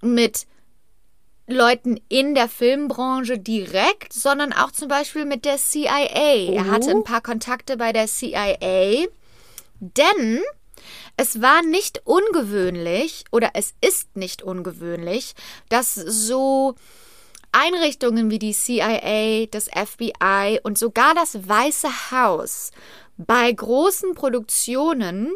[0.00, 0.46] mit
[1.48, 6.52] Leuten in der Filmbranche direkt, sondern auch zum Beispiel mit der CIA.
[6.52, 9.06] Er hatte ein paar Kontakte bei der CIA,
[9.80, 10.40] denn
[11.16, 15.34] es war nicht ungewöhnlich oder es ist nicht ungewöhnlich,
[15.68, 16.74] dass so
[17.50, 22.72] Einrichtungen wie die CIA, das FBI und sogar das Weiße Haus
[23.16, 25.32] bei großen Produktionen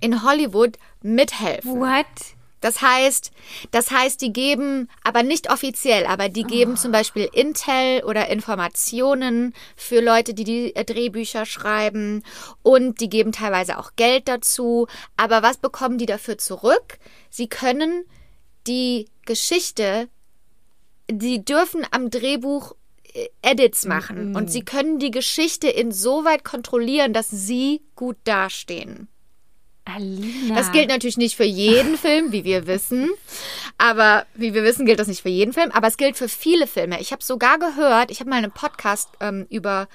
[0.00, 1.80] in Hollywood mithelfen.
[1.80, 2.35] What?
[2.60, 3.32] Das heißt,
[3.70, 9.54] das heißt, die geben, aber nicht offiziell, aber die geben zum Beispiel Intel oder Informationen
[9.76, 12.22] für Leute, die die äh, Drehbücher schreiben
[12.62, 14.86] und die geben teilweise auch Geld dazu.
[15.16, 16.98] Aber was bekommen die dafür zurück?
[17.30, 18.04] Sie können
[18.66, 20.08] die Geschichte,
[21.10, 22.74] die dürfen am Drehbuch
[23.12, 29.08] äh, Edits machen und sie können die Geschichte insoweit kontrollieren, dass sie gut dastehen.
[29.86, 30.54] Alina.
[30.54, 33.10] Das gilt natürlich nicht für jeden Film, wie wir wissen.
[33.78, 35.70] Aber wie wir wissen, gilt das nicht für jeden Film.
[35.70, 37.00] Aber es gilt für viele Filme.
[37.00, 39.88] Ich habe sogar gehört, ich habe mal einen Podcast ähm, über,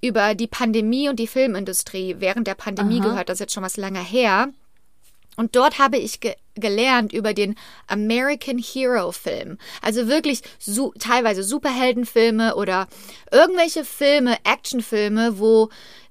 [0.00, 3.28] über die Pandemie und die Filmindustrie während der Pandemie gehört.
[3.28, 4.48] Das ist jetzt schon was lange her.
[5.36, 7.54] Und dort habe ich ge gelernt über den
[7.86, 9.58] American Hero Film.
[9.80, 12.88] Also wirklich su teilweise Superheldenfilme oder
[13.30, 15.68] irgendwelche Filme, Actionfilme, wo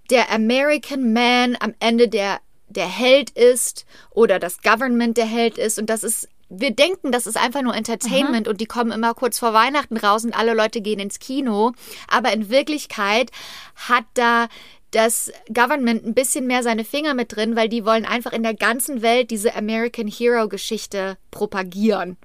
[0.09, 5.79] der American Man am Ende der der Held ist oder das Government der Held ist.
[5.79, 9.39] Und das ist, wir denken, das ist einfach nur Entertainment und die kommen immer kurz
[9.39, 11.73] vor Weihnachten raus und alle Leute gehen ins Kino.
[12.07, 13.31] Aber in Wirklichkeit
[13.75, 14.47] hat da
[14.91, 18.53] das Government ein bisschen mehr seine Finger mit drin, weil die wollen einfach in der
[18.53, 22.17] ganzen Welt diese American Hero Geschichte propagieren.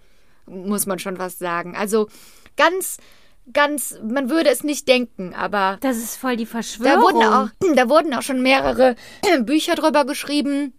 [0.46, 1.76] Muss man schon was sagen.
[1.76, 2.08] Also
[2.56, 2.98] ganz
[3.52, 7.02] ganz, man würde es nicht denken, aber Das ist voll die da Verschwörung.
[7.02, 8.96] wurden auch, da wurden auch schon mehrere
[9.40, 10.74] Bücher drüber geschrieben,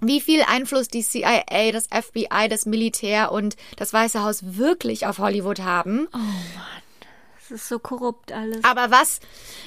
[0.00, 5.18] wie viel Einfluss die CIA, das FBI, das Militär und das Weiße Haus wirklich auf
[5.18, 6.08] Hollywood haben.
[7.48, 8.64] Das ist so korrupt alles.
[8.64, 9.20] Aber was,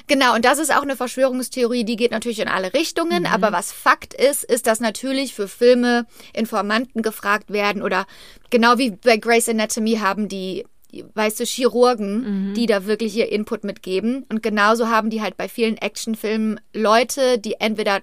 [0.07, 3.71] genau, und das ist auch eine Verschwörungstheorie, die geht natürlich in alle Richtungen, aber was
[3.71, 8.05] Fakt ist, ist, dass natürlich für Filme Informanten gefragt werden oder
[8.49, 13.63] genau wie bei Grey's Anatomy haben die, weißt du, Chirurgen, die da wirklich ihr Input
[13.63, 14.25] mitgeben.
[14.29, 18.01] Und genauso haben die halt bei vielen Actionfilmen Leute, die entweder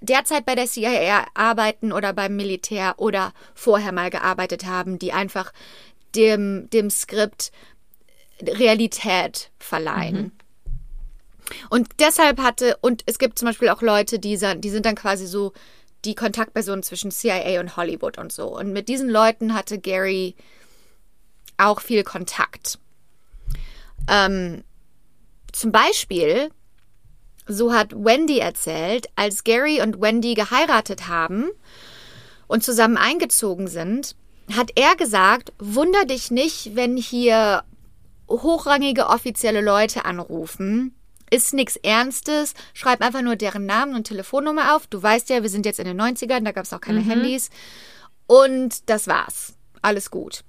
[0.00, 5.52] derzeit bei der CIA arbeiten oder beim Militär oder vorher mal gearbeitet haben, die einfach
[6.14, 7.52] dem, dem Skript
[8.42, 10.32] Realität verleihen.
[11.70, 15.26] Und deshalb hatte, und es gibt zum Beispiel auch Leute, die, die sind dann quasi
[15.26, 15.52] so
[16.04, 18.56] die Kontaktpersonen zwischen CIA und Hollywood und so.
[18.56, 20.34] Und mit diesen Leuten hatte Gary
[21.56, 22.78] auch viel Kontakt.
[24.08, 24.64] Ähm,
[25.52, 26.50] zum Beispiel,
[27.46, 31.50] so hat Wendy erzählt, als Gary und Wendy geheiratet haben
[32.46, 34.16] und zusammen eingezogen sind,
[34.52, 37.64] hat er gesagt, wunder dich nicht, wenn hier
[38.28, 40.94] hochrangige offizielle Leute anrufen.
[41.30, 42.54] Ist nichts Ernstes.
[42.74, 44.86] Schreib einfach nur deren Namen und Telefonnummer auf.
[44.86, 47.50] Du weißt ja, wir sind jetzt in den 90ern, da gab es auch keine Handys.
[48.26, 49.54] Und das war's.
[49.82, 50.44] Alles gut.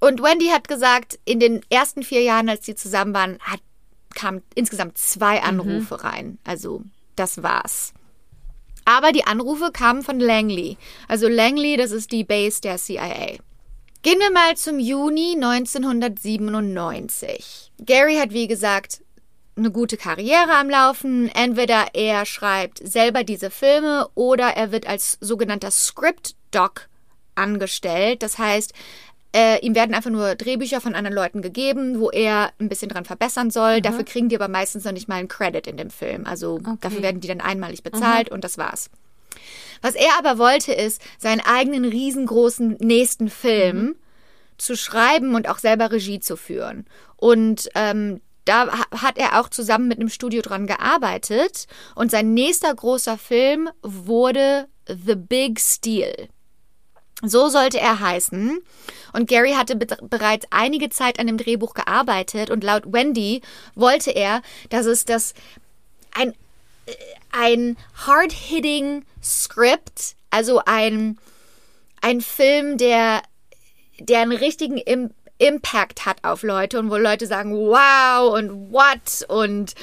[0.00, 3.60] Und Wendy hat gesagt, in den ersten vier Jahren, als sie zusammen waren, hat,
[4.14, 6.38] kamen insgesamt zwei Anrufe rein.
[6.44, 6.82] Also,
[7.16, 7.92] das war's.
[8.84, 10.78] Aber die Anrufe kamen von Langley.
[11.06, 13.36] Also Langley, das ist die Base der CIA.
[14.02, 17.70] Gehen wir mal zum Juni 1997.
[17.84, 19.02] Gary hat, wie gesagt,
[19.56, 21.28] eine gute Karriere am Laufen.
[21.28, 26.88] Entweder er schreibt selber diese Filme oder er wird als sogenannter Script Doc
[27.34, 28.22] angestellt.
[28.22, 28.72] Das heißt,
[29.34, 33.04] äh, ihm werden einfach nur Drehbücher von anderen Leuten gegeben, wo er ein bisschen dran
[33.04, 33.80] verbessern soll.
[33.80, 36.26] Dafür kriegen die aber meistens noch nicht mal einen Credit in dem Film.
[36.26, 38.90] Also dafür werden die dann einmalig bezahlt und das war's.
[39.82, 43.96] Was er aber wollte, ist, seinen eigenen riesengroßen nächsten Film
[44.58, 46.84] zu schreiben und auch selber Regie zu führen.
[47.16, 51.66] Und ähm, da ha- hat er auch zusammen mit einem Studio dran gearbeitet.
[51.94, 56.28] Und sein nächster großer Film wurde The Big Steal.
[57.22, 58.60] So sollte er heißen.
[59.12, 63.42] Und Gary hatte be bereits einige Zeit an dem Drehbuch gearbeitet und laut Wendy
[63.74, 65.34] wollte er, dass es das
[66.12, 66.32] ein,
[66.86, 66.92] äh,
[67.32, 71.18] ein hard-hitting Script, also ein,
[72.00, 73.22] ein Film, der,
[73.98, 79.24] der einen richtigen Im Impact hat auf Leute und wo Leute sagen, wow und what
[79.28, 79.74] und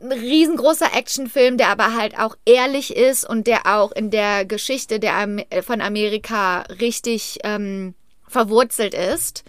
[0.00, 5.00] ein riesengroßer Actionfilm, der aber halt auch ehrlich ist und der auch in der Geschichte
[5.00, 7.94] der Am äh, von Amerika richtig ähm,
[8.28, 9.44] verwurzelt ist.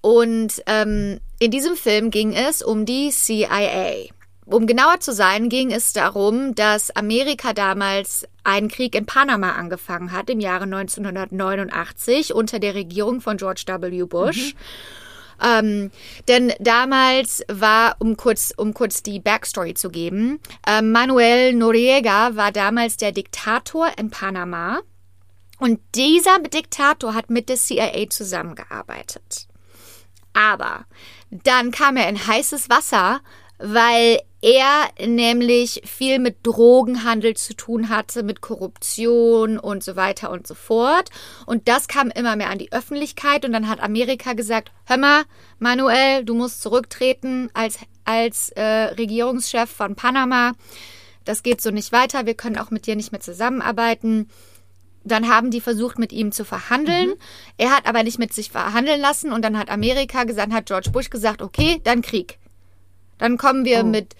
[0.00, 4.10] Und ähm, in diesem Film ging es um die CIA.
[4.46, 10.12] Um genauer zu sein, ging es darum, dass Amerika damals einen Krieg in Panama angefangen
[10.12, 14.02] hat im Jahre 1989 unter der Regierung von George W.
[14.04, 14.54] Bush.
[15.44, 15.90] Ähm,
[16.26, 22.50] denn damals war, um kurz, um kurz die Backstory zu geben, ähm, Manuel Noriega war
[22.50, 24.80] damals der Diktator in Panama.
[25.58, 29.48] Und dieser Diktator hat mit der CIA zusammengearbeitet.
[30.32, 30.84] Aber
[31.30, 33.20] dann kam er in heißes Wasser,
[33.58, 40.46] weil er nämlich viel mit Drogenhandel zu tun hatte, mit Korruption und so weiter und
[40.46, 41.08] so fort.
[41.46, 45.22] Und das kam immer mehr an die Öffentlichkeit und dann hat Amerika gesagt, hör mal,
[45.58, 50.52] Manuel, du musst zurücktreten als, als äh, Regierungschef von Panama.
[51.24, 54.28] Das geht so nicht weiter, wir können auch mit dir nicht mehr zusammenarbeiten.
[55.04, 57.14] Dann haben die versucht, mit ihm zu verhandeln.
[57.56, 60.90] Er hat aber nicht mit sich verhandeln lassen und dann hat Amerika gesagt, hat George
[60.90, 62.38] Bush gesagt, okay, dann Krieg.
[63.18, 64.16] Dann kommen wir mit,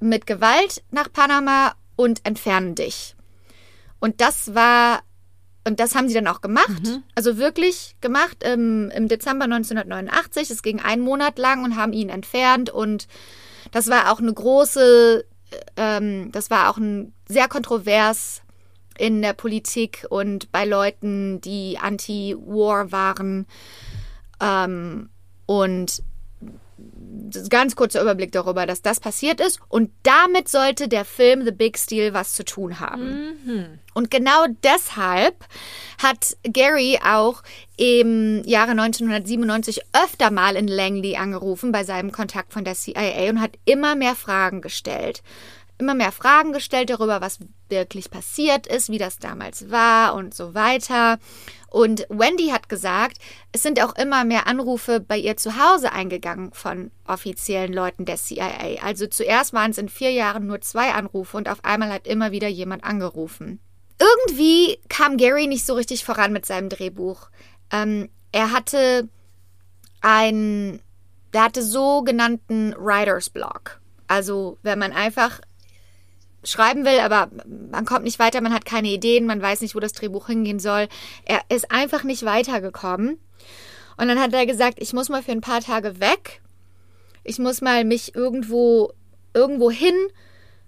[0.00, 3.16] mit Gewalt nach Panama und entfernen dich.
[3.98, 5.02] Und das war,
[5.64, 6.82] und das haben sie dann auch gemacht.
[7.14, 10.50] Also wirklich gemacht im, im Dezember 1989.
[10.50, 12.70] Es ging einen Monat lang und haben ihn entfernt.
[12.70, 13.08] Und
[13.72, 15.24] das war auch eine große,
[15.76, 18.42] ähm, das war auch ein sehr kontrovers
[18.98, 23.46] in der Politik und bei Leuten, die anti-war waren.
[24.40, 25.10] Ähm,
[25.46, 26.02] und
[27.48, 29.60] ganz kurzer Überblick darüber, dass das passiert ist.
[29.68, 33.78] Und damit sollte der Film The Big Steal was zu tun haben.
[33.94, 35.44] Und genau deshalb
[36.02, 37.42] hat Gary auch
[37.76, 43.40] im Jahre 1997 öfter mal in Langley angerufen bei seinem Kontakt von der CIA und
[43.40, 45.22] hat immer mehr Fragen gestellt.
[45.78, 50.54] Immer mehr Fragen gestellt darüber, was wirklich passiert ist, wie das damals war und so
[50.54, 51.18] weiter.
[51.76, 53.18] Und Wendy hat gesagt,
[53.52, 58.16] es sind auch immer mehr Anrufe bei ihr zu Hause eingegangen von offiziellen Leuten der
[58.16, 58.82] CIA.
[58.82, 62.32] Also zuerst waren es in vier Jahren nur zwei Anrufe und auf einmal hat immer
[62.32, 63.60] wieder jemand angerufen.
[63.98, 67.28] Irgendwie kam Gary nicht so richtig voran mit seinem Drehbuch.
[67.70, 69.10] Ähm, er hatte
[70.00, 70.80] ein,
[71.34, 73.82] der hatte sogenannten Writer's Block.
[74.08, 75.42] Also wenn man einfach
[76.46, 77.30] schreiben will, aber
[77.70, 80.60] man kommt nicht weiter, man hat keine Ideen, man weiß nicht, wo das Drehbuch hingehen
[80.60, 80.88] soll.
[81.24, 83.18] Er ist einfach nicht weitergekommen.
[83.96, 86.40] Und dann hat er gesagt, ich muss mal für ein paar Tage weg.
[87.24, 88.92] Ich muss mal mich irgendwo,
[89.34, 89.94] irgendwo hin,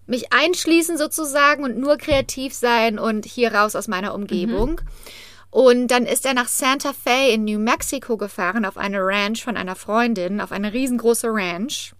[0.06, 4.80] mich einschließen sozusagen und nur kreativ sein und hier raus aus meiner Umgebung.
[5.50, 9.56] Und dann ist er nach Santa Fe in New Mexico gefahren, auf eine Ranch von
[9.56, 11.94] einer Freundin, auf eine riesengroße Ranch.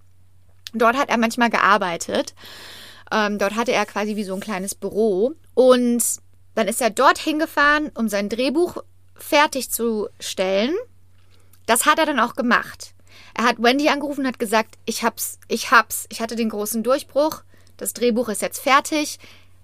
[0.74, 2.34] Dort hat er manchmal gearbeitet.
[3.12, 5.32] Ähm, dort hatte er quasi wie so ein kleines Büro.
[5.54, 6.02] Und
[6.54, 8.78] dann ist er dorthin gefahren, um sein Drehbuch
[9.14, 10.74] fertigzustellen.
[11.66, 12.94] Das hat er dann auch gemacht.
[13.34, 16.82] Er hat Wendy angerufen und hat gesagt, ich hab's, ich hab's, ich hatte den großen
[16.82, 17.42] Durchbruch,
[17.76, 19.18] das Drehbuch ist jetzt fertig,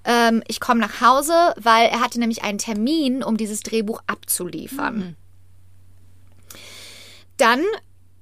[0.05, 5.17] ähm, ich komme nach Hause, weil er hatte nämlich einen Termin, um dieses Drehbuch abzuliefern.
[7.37, 7.65] Dann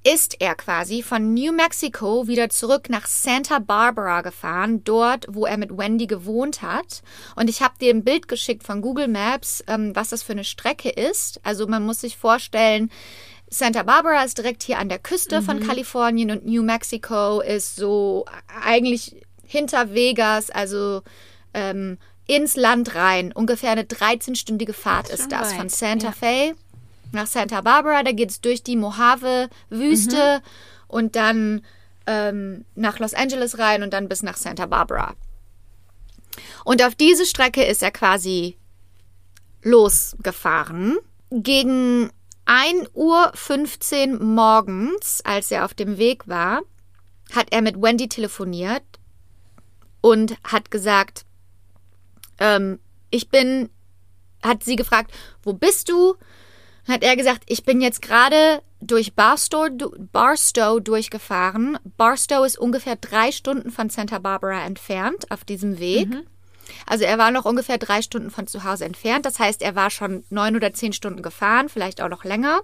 [0.05, 5.57] ist er quasi von New Mexico wieder zurück nach Santa Barbara gefahren, dort, wo er
[5.57, 7.03] mit Wendy gewohnt hat.
[7.37, 10.45] Und ich habe dir ein Bild geschickt von Google Maps, ähm, was das für eine
[10.45, 11.41] Strecke ist.
[11.45, 12.91] Also man muss sich vorstellen,
[13.49, 18.25] Santa Barbara ist direkt hier an der Küste von Kalifornien und New Mexico ist so
[18.65, 21.03] eigentlich hinter Vegas, also
[21.53, 23.31] ähm, ins Land rein.
[23.31, 26.13] Ungefähr eine 13-stündige Fahrt ist schon das weit, von Santa ja.
[26.13, 26.55] Fe
[27.13, 28.03] nach Santa Barbara.
[28.03, 30.43] Da geht es durch die Mojave-Wüste
[30.89, 31.63] und dann
[32.07, 35.15] ähm, nach Los Angeles rein und dann bis nach Santa Barbara.
[36.65, 38.57] Und auf diese Strecke ist er quasi
[39.63, 40.99] losgefahren.
[41.31, 42.11] Gegen
[42.47, 46.63] 1.15 Uhr morgens, als er auf dem Weg war,
[47.33, 48.83] hat er mit Wendy telefoniert
[50.01, 51.25] und hat gesagt,
[52.39, 52.79] ähm,
[53.11, 53.71] ich bin,
[54.43, 56.17] hat sie gefragt, wo bist du?
[56.89, 59.69] Hat er gesagt, ich bin jetzt gerade durch Barstow,
[60.13, 61.79] Barstow durchgefahren.
[61.97, 66.09] Barstow ist ungefähr drei Stunden von Santa Barbara entfernt auf diesem Weg.
[66.87, 69.27] Also er war noch ungefähr drei Stunden von zu Hause entfernt.
[69.27, 72.61] Das heißt, er war schon neun oder zehn Stunden gefahren, vielleicht auch noch länger.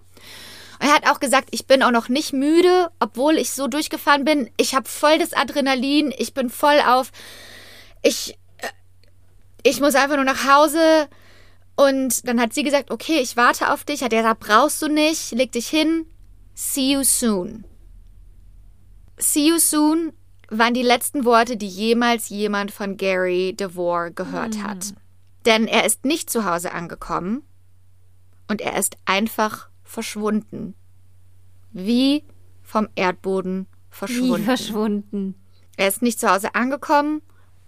[0.81, 4.51] Er hat auch gesagt, ich bin auch noch nicht müde, obwohl ich so durchgefahren bin.
[4.57, 7.11] Ich habe voll das Adrenalin, ich bin voll auf.
[8.03, 8.69] Ich, äh,
[9.65, 11.09] ich muss einfach nur nach Hause.
[11.79, 14.03] Und dann hat sie gesagt, okay, ich warte auf dich.
[14.03, 16.07] Hat er gesagt, brauchst du nicht, leg dich hin.
[16.53, 17.65] See you soon.
[19.17, 20.13] See you soon
[20.51, 24.93] waren die letzten Worte, die jemals jemand von Gary DeVore gehört hat.
[25.47, 27.43] Denn er ist nicht zu Hause angekommen
[28.49, 30.75] und er ist einfach verschwunden.
[31.71, 32.25] Wie
[32.65, 34.45] vom Erdboden Wie verschwunden.
[34.45, 35.35] verschwunden.
[35.77, 37.23] Er ist nicht zu Hause angekommen.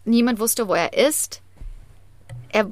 [0.04, 1.42] Niemand wusste, wo er ist.
[2.48, 2.68] Er,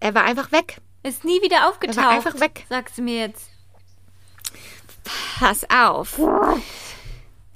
[0.00, 0.80] er war einfach weg.
[1.02, 1.96] Ist nie wieder aufgetaucht.
[1.96, 2.66] Er war einfach weg.
[2.68, 3.50] Sagst du mir jetzt.
[5.38, 6.18] Pass auf.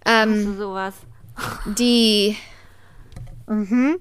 [0.04, 0.94] Ähm, So sowas.
[1.66, 2.36] die,
[3.46, 3.98] mhm.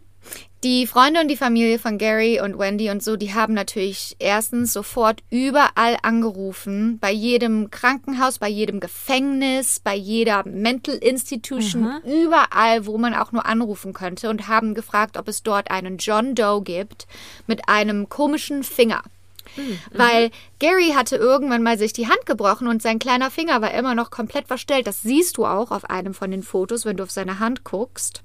[0.63, 4.73] Die Freunde und die Familie von Gary und Wendy und so, die haben natürlich erstens
[4.73, 12.99] sofort überall angerufen, bei jedem Krankenhaus, bei jedem Gefängnis, bei jeder Mental Institution, überall, wo
[12.99, 17.07] man auch nur anrufen könnte und haben gefragt, ob es dort einen John Doe gibt
[17.47, 19.01] mit einem komischen Finger.
[19.91, 23.95] Weil Gary hatte irgendwann mal sich die Hand gebrochen und sein kleiner Finger war immer
[23.95, 24.87] noch komplett verstellt.
[24.87, 28.23] Das siehst du auch auf einem von den Fotos, wenn du auf seine Hand guckst.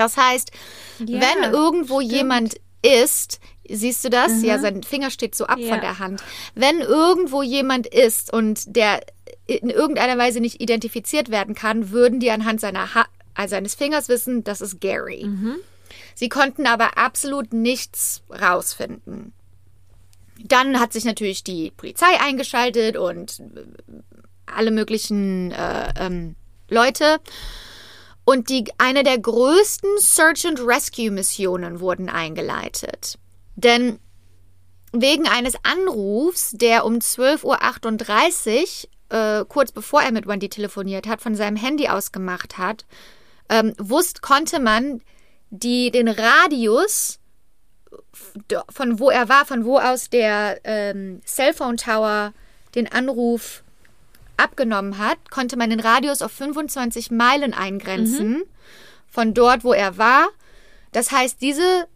[0.00, 0.50] Das heißt,
[1.06, 2.12] Ja, wenn irgendwo stimmt.
[2.14, 4.42] jemand ist, siehst du das?
[4.42, 5.68] Ja, sein Finger steht so ab Ja.
[5.68, 6.22] von der Hand.
[6.54, 9.00] Wenn irgendwo jemand ist und der
[9.46, 14.08] in irgendeiner Weise nicht identifiziert werden kann, würden die anhand seiner ha also seines Fingers
[14.08, 15.28] wissen, das ist Gary.
[16.14, 19.32] Sie konnten aber absolut nichts rausfinden.
[20.42, 23.64] Dann hat sich natürlich die Polizei eingeschaltet und äh,
[24.46, 26.34] alle möglichen äh, ähm,
[26.70, 27.18] Leute.
[28.24, 33.18] Und die, eine der größten Search and Rescue Missionen wurden eingeleitet.
[33.56, 33.98] Denn
[34.92, 41.20] wegen eines Anrufs, der um 12.38 Uhr äh, kurz bevor er mit Wendy telefoniert hat,
[41.20, 42.86] von seinem Handy aus gemacht hat,
[43.48, 45.02] ähm, wusst, konnte man
[45.50, 47.18] die, den Radius
[48.68, 52.32] von wo er war, von wo aus der ähm, Cellphone Tower
[52.74, 53.62] den Anruf
[54.42, 58.42] abgenommen hat, konnte man den Radius auf 25 Meilen eingrenzen mhm.
[59.08, 60.28] von dort, wo er war.
[60.92, 61.86] Das heißt, diese,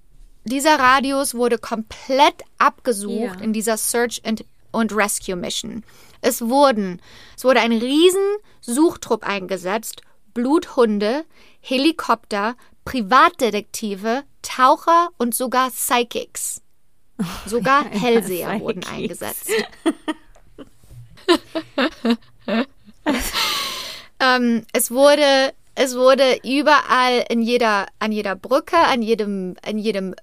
[0.44, 3.40] dieser Radius wurde komplett abgesucht ja.
[3.40, 5.84] in dieser Search and, und Rescue Mission.
[6.20, 7.00] Es wurden,
[7.36, 11.24] es wurde ein riesen Suchtrupp eingesetzt, Bluthunde,
[11.60, 16.60] Helikopter, Privatdetektive, Taucher und sogar Psychics.
[17.46, 19.48] Sogar Hellseher wurden eingesetzt.
[24.24, 30.14] ähm, es wurde es wurde überall in jeder an jeder Brücke, an jedem an jedem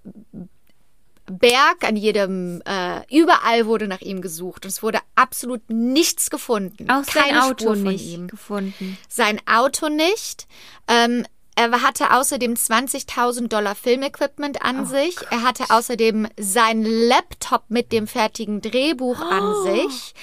[1.32, 6.90] Berg, an jedem, äh, überall wurde nach ihm gesucht und es wurde absolut nichts gefunden.
[6.90, 8.28] Auch Keine sein Auto Spur von nicht ihm.
[8.28, 8.98] gefunden.
[9.08, 10.48] Sein Auto nicht.
[10.88, 11.26] Ähm,
[11.56, 15.16] er hatte außerdem 20.000 Dollar Filmequipment an oh sich.
[15.18, 15.28] Gott.
[15.32, 19.24] Er hatte außerdem sein Laptop mit dem fertigen Drehbuch oh.
[19.24, 20.14] an sich.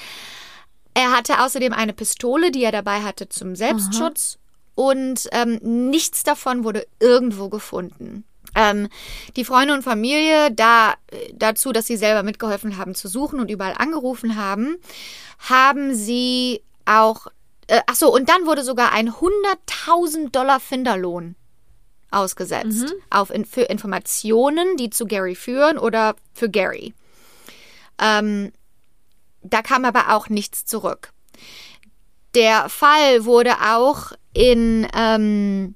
[0.99, 4.37] Er hatte außerdem eine Pistole, die er dabei hatte zum Selbstschutz.
[4.37, 4.43] Aha.
[4.75, 8.25] Und ähm, nichts davon wurde irgendwo gefunden.
[8.57, 8.89] Ähm,
[9.37, 10.95] die Freunde und Familie, da
[11.35, 14.77] dazu, dass sie selber mitgeholfen haben zu suchen und überall angerufen haben,
[15.39, 17.29] haben sie auch
[17.69, 21.37] äh, ach so, und dann wurde sogar ein 100.000 Dollar Finderlohn
[22.11, 23.03] ausgesetzt mhm.
[23.09, 26.93] auf, in, für Informationen, die zu Gary führen oder für Gary.
[28.01, 28.51] Ähm,
[29.43, 31.13] da kam aber auch nichts zurück.
[32.35, 35.75] Der Fall wurde auch in ähm,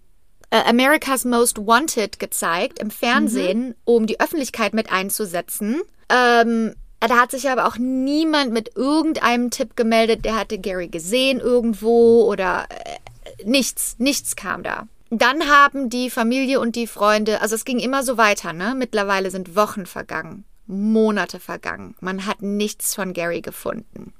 [0.51, 3.75] äh, America's Most Wanted gezeigt im Fernsehen, mhm.
[3.85, 5.81] um die Öffentlichkeit mit einzusetzen.
[6.09, 11.41] Ähm, da hat sich aber auch niemand mit irgendeinem Tipp gemeldet, der hatte Gary gesehen
[11.41, 14.87] irgendwo oder äh, nichts, nichts kam da.
[15.11, 18.75] Dann haben die Familie und die Freunde, also es ging immer so weiter, ne?
[18.77, 21.95] Mittlerweile sind Wochen vergangen, Monate vergangen.
[22.01, 24.12] Man hat nichts von Gary gefunden.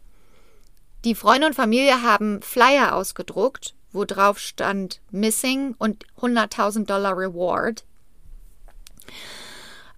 [1.05, 7.85] Die Freunde und Familie haben Flyer ausgedruckt, wo drauf stand Missing und 100.000 Dollar Reward.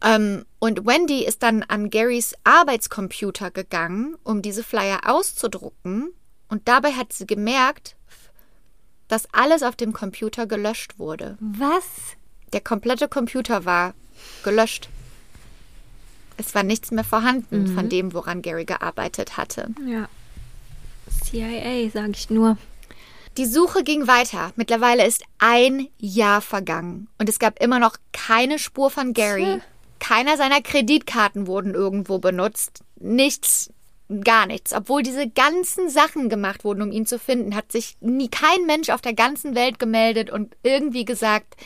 [0.02, 6.12] Ähm, und Wendy ist dann an Garys Arbeitscomputer gegangen, um diese Flyer auszudrucken.
[6.48, 7.96] Und dabei hat sie gemerkt,
[9.08, 11.36] dass alles auf dem Computer gelöscht wurde.
[11.40, 11.84] Was?
[12.52, 13.94] Der komplette Computer war
[14.42, 14.88] gelöscht.
[16.36, 17.74] Es war nichts mehr vorhanden mhm.
[17.74, 19.68] von dem, woran Gary gearbeitet hatte.
[19.86, 20.08] Ja.
[21.24, 22.56] CIA, sage ich nur.
[23.36, 24.52] Die Suche ging weiter.
[24.56, 29.60] Mittlerweile ist ein Jahr vergangen und es gab immer noch keine Spur von Gary.
[29.98, 32.84] Keiner seiner Kreditkarten wurden irgendwo benutzt.
[33.00, 33.70] Nichts,
[34.22, 34.72] gar nichts.
[34.72, 38.90] Obwohl diese ganzen Sachen gemacht wurden, um ihn zu finden, hat sich nie kein Mensch
[38.90, 41.56] auf der ganzen Welt gemeldet und irgendwie gesagt,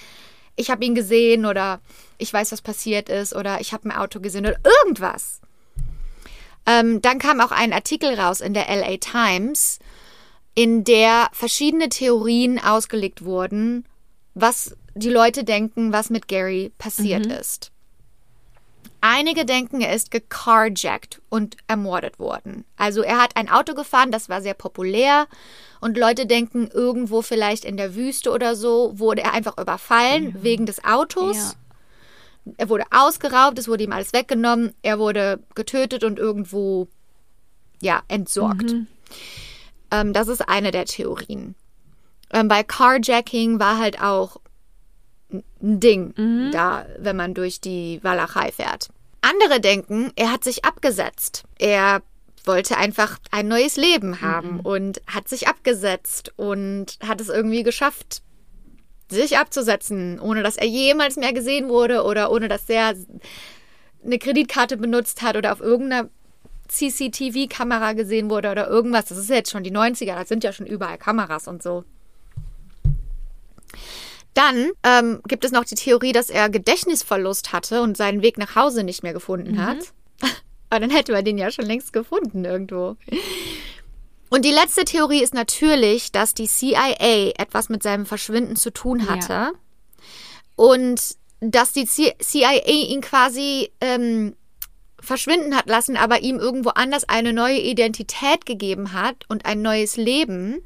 [0.59, 1.81] ich habe ihn gesehen oder
[2.19, 5.41] ich weiß, was passiert ist oder ich habe ein Auto gesehen oder irgendwas.
[6.67, 9.79] Ähm, dann kam auch ein Artikel raus in der LA Times,
[10.55, 13.87] in der verschiedene Theorien ausgelegt wurden,
[14.35, 17.33] was die Leute denken, was mit Gary passiert mhm.
[17.33, 17.71] ist.
[19.01, 22.65] Einige denken, er ist gecarjackt und ermordet worden.
[22.77, 25.29] Also er hat ein Auto gefahren, das war sehr populär
[25.81, 30.43] und Leute denken, irgendwo vielleicht in der Wüste oder so wurde er einfach überfallen mhm.
[30.43, 31.37] wegen des Autos.
[31.37, 32.55] Ja.
[32.57, 36.89] Er wurde ausgeraubt, es wurde ihm alles weggenommen, er wurde getötet und irgendwo
[37.81, 38.73] ja entsorgt.
[38.73, 38.87] Mhm.
[39.91, 41.55] Ähm, das ist eine der Theorien.
[42.33, 44.39] Ähm, bei Carjacking war halt auch
[45.33, 46.51] ein Ding mhm.
[46.53, 48.89] da, wenn man durch die Walachei fährt.
[49.21, 51.45] Andere denken, er hat sich abgesetzt.
[51.59, 52.03] Er
[52.45, 54.61] wollte einfach ein neues Leben haben mhm.
[54.61, 58.23] und hat sich abgesetzt und hat es irgendwie geschafft,
[59.11, 62.95] sich abzusetzen, ohne dass er jemals mehr gesehen wurde oder ohne dass er
[64.05, 66.09] eine Kreditkarte benutzt hat oder auf irgendeiner
[66.69, 69.07] CCTV-Kamera gesehen wurde oder irgendwas.
[69.07, 71.85] Das ist jetzt schon die 90er, da sind ja schon überall Kameras und so.
[74.39, 78.55] Dann ähm, gibt es noch die Theorie, dass er Gedächtnisverlust hatte und seinen Weg nach
[78.55, 79.67] Hause nicht mehr gefunden mhm.
[79.67, 79.79] hat.
[80.71, 82.97] Aber dann hätte man den ja schon längst gefunden irgendwo.
[84.29, 89.09] Und die letzte Theorie ist natürlich, dass die CIA etwas mit seinem Verschwinden zu tun
[89.09, 89.33] hatte.
[89.33, 89.53] Ja.
[90.55, 94.37] Und dass die CIA ihn quasi ähm,
[95.01, 99.97] verschwinden hat lassen, aber ihm irgendwo anders eine neue Identität gegeben hat und ein neues
[99.97, 100.63] Leben.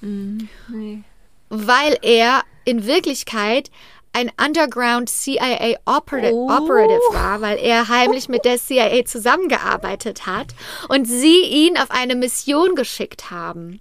[0.00, 0.48] Mhm.
[0.68, 1.02] Nee.
[1.48, 3.70] Weil er in Wirklichkeit
[4.12, 6.50] ein Underground CIA Operative, Oh.
[6.50, 10.54] Operative war, weil er heimlich mit der CIA zusammengearbeitet hat
[10.88, 13.80] und sie ihn auf eine Mission geschickt haben.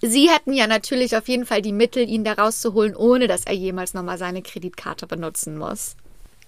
[0.00, 3.54] Sie hätten ja natürlich auf jeden Fall die Mittel, ihn da rauszuholen, ohne dass er
[3.54, 5.96] jemals nochmal seine Kreditkarte benutzen muss.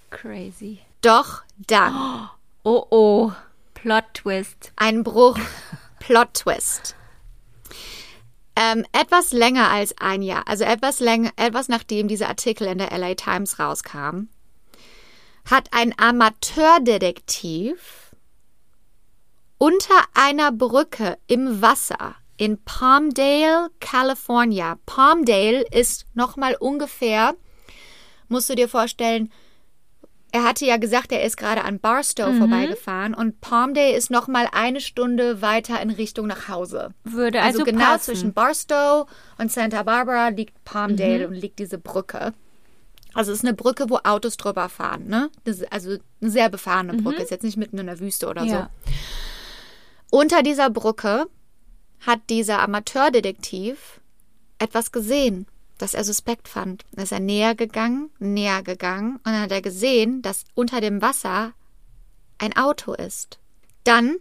[0.09, 0.79] Crazy.
[1.01, 2.29] Doch dann
[2.63, 3.31] Oh oh.
[3.73, 4.71] Plot Twist.
[4.77, 5.37] ein Bruch,
[5.99, 6.95] Plot-Twist.
[8.55, 12.95] Ähm, etwas länger als ein Jahr, also etwas länger, etwas nachdem dieser Artikel in der
[12.97, 14.27] LA Times rauskam,
[15.49, 18.11] hat ein Amateurdetektiv
[19.57, 24.77] unter einer Brücke im Wasser in Palmdale, California.
[24.87, 27.35] Palmdale ist nochmal ungefähr,
[28.27, 29.31] musst du dir vorstellen,
[30.31, 34.79] er hatte ja gesagt, er ist gerade an Barstow vorbeigefahren und Palmdale ist nochmal eine
[34.79, 36.93] Stunde weiter in Richtung nach Hause.
[37.03, 38.03] Würde Also, also, genau passen.
[38.03, 39.07] zwischen Barstow
[39.37, 42.33] und Santa Barbara liegt Palmdale und liegt diese Brücke.
[43.13, 45.29] Also es ist eine Brücke, wo Autos drüber fahren, ne?
[45.43, 48.43] Das ist also eine sehr befahrene Brücke, ist jetzt nicht mitten in der Wüste oder
[48.45, 48.69] Ja.
[50.11, 50.17] so.
[50.17, 51.25] Unter dieser Brücke
[52.05, 53.99] hat dieser Amateurdetektiv
[54.59, 55.45] etwas gesehen,
[55.81, 56.85] das er suspekt fand.
[56.91, 61.01] Da ist er näher gegangen, näher gegangen und dann hat er gesehen, dass unter dem
[61.01, 61.53] Wasser
[62.37, 63.39] ein Auto ist.
[63.83, 64.17] Dann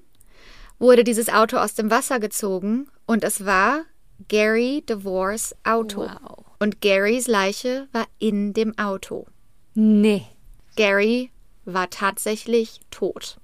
[0.79, 3.85] wurde dieses Auto aus dem Wasser gezogen und es war
[4.29, 6.03] Gary DeVores Auto.
[6.03, 6.45] Wow.
[6.59, 9.27] Und Garys Leiche war in dem Auto.
[9.75, 10.27] Nee.
[10.77, 11.31] Gary
[11.65, 13.39] war tatsächlich tot.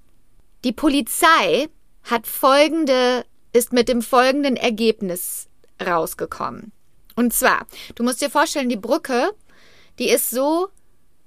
[0.63, 1.67] Die Polizei
[2.03, 5.47] hat folgende, ist mit dem folgenden Ergebnis
[5.83, 6.71] rausgekommen.
[7.17, 7.65] Und zwar,
[7.95, 9.31] du musst dir vorstellen, die Brücke,
[9.97, 10.69] die ist so,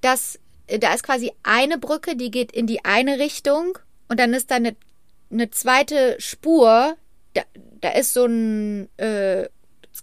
[0.01, 0.38] dass
[0.68, 3.76] da ist quasi eine Brücke, die geht in die eine Richtung
[4.09, 4.76] und dann ist da eine,
[5.32, 6.97] eine zweite Spur,
[7.34, 7.43] da,
[7.80, 9.49] da ist so ein, äh,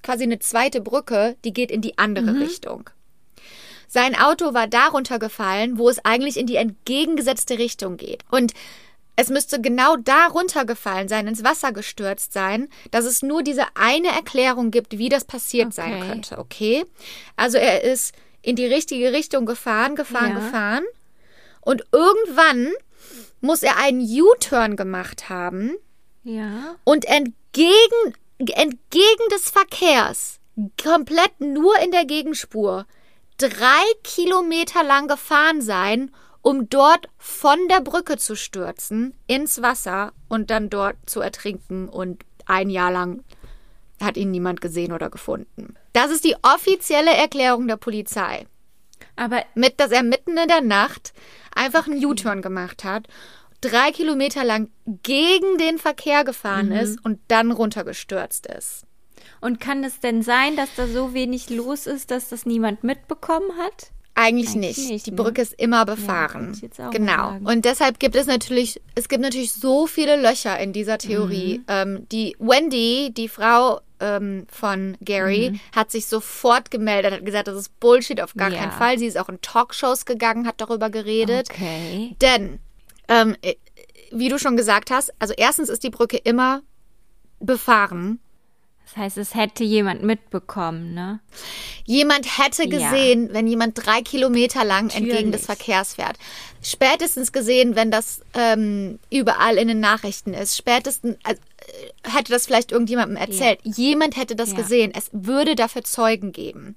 [0.03, 2.89] quasi eine zweite Brücke, die geht in die andere Richtung.
[3.87, 8.25] Sein Auto war darunter gefallen, wo es eigentlich in die entgegengesetzte Richtung geht.
[8.29, 8.51] Und
[9.19, 14.09] es müsste genau da runtergefallen sein, ins Wasser gestürzt sein, dass es nur diese eine
[14.09, 16.07] Erklärung gibt, wie das passiert sein Okay.
[16.07, 16.85] könnte, okay?
[17.35, 18.13] Also er ist
[18.43, 20.35] in die richtige Richtung gefahren, gefahren, Ja.
[20.35, 20.83] gefahren.
[21.61, 22.71] Und irgendwann
[23.41, 25.75] muss er einen U-Turn gemacht haben
[26.23, 26.75] Ja.
[26.83, 30.39] und entgegen, entgegen des Verkehrs,
[30.81, 32.85] komplett nur in der Gegenspur,
[33.37, 36.11] drei Kilometer lang gefahren sein,
[36.41, 42.23] um dort von der Brücke zu stürzen, ins Wasser und dann dort zu ertrinken und
[42.45, 43.23] ein Jahr lang
[44.01, 45.75] hat ihn niemand gesehen oder gefunden.
[45.93, 48.45] Das ist die offizielle Erklärung der Polizei.
[49.15, 51.13] Aber Mit, dass er mitten in der Nacht
[51.55, 53.07] einfach einen U-Turn gemacht hat,
[53.61, 58.85] drei Kilometer lang gegen den Verkehr gefahren ist und dann runtergestürzt ist.
[59.41, 63.57] und kann es denn sein, dass da so wenig los ist, dass das niemand mitbekommen
[63.57, 63.91] hat?
[64.19, 64.89] Eigentlich, Eigentlich nicht.
[64.89, 65.15] nicht, Die ne?
[65.17, 66.59] Brücke ist immer befahren.
[66.79, 67.37] mal genau.
[67.43, 71.59] Und deshalb gibt es natürlich, es gibt natürlich so viele Löcher in dieser Theorie.
[71.59, 71.65] Mhm.
[71.67, 75.59] Ähm, die Wendy, die Frau ähm, von Gary, Mhm.
[75.75, 78.57] hat sich sofort gemeldet, hat gesagt, das ist Bullshit auf gar Ja.
[78.59, 78.97] keinen Fall.
[78.97, 81.49] Sie ist auch in Talkshows gegangen, hat darüber geredet.
[81.51, 82.15] Okay.
[82.21, 82.59] Denn,
[83.09, 83.53] ähm, äh,
[84.11, 86.61] wie du schon gesagt hast, also erstens ist die Brücke immer
[87.39, 88.19] befahren.
[88.87, 91.19] Das heißt, es hätte jemand mitbekommen, ne?
[91.85, 92.89] Jemand hätte Ja.
[92.89, 95.45] gesehen, wenn jemand drei Kilometer lang entgegen des Natürlich.
[95.45, 96.17] Verkehrs fährt.
[96.63, 100.55] Spätestens gesehen, wenn das ähm, überall in den Nachrichten ist.
[100.57, 101.35] Spätestens äh,
[102.03, 103.59] hätte das vielleicht irgendjemandem erzählt.
[103.63, 104.55] Jemand hätte das Ja.
[104.55, 104.93] gesehen.
[104.95, 106.75] Es würde dafür Zeugen geben.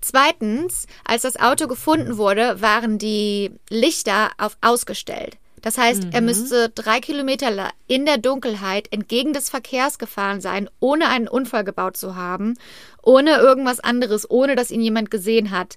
[0.00, 5.36] Zweitens, als das Auto gefunden wurde, waren die Lichter auf ausgestellt.
[5.62, 11.08] Das heißt, er müsste drei Kilometer in der Dunkelheit entgegen des Verkehrs gefahren sein, ohne
[11.08, 12.54] einen Unfall gebaut zu haben,
[13.02, 15.76] ohne irgendwas anderes, ohne dass ihn jemand gesehen hat.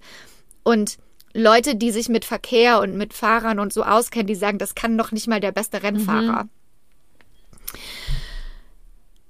[0.64, 0.98] Und
[1.34, 4.98] Leute, die sich mit Verkehr und mit Fahrern und so auskennen, die sagen, das kann
[4.98, 6.48] doch nicht mal der beste Rennfahrer.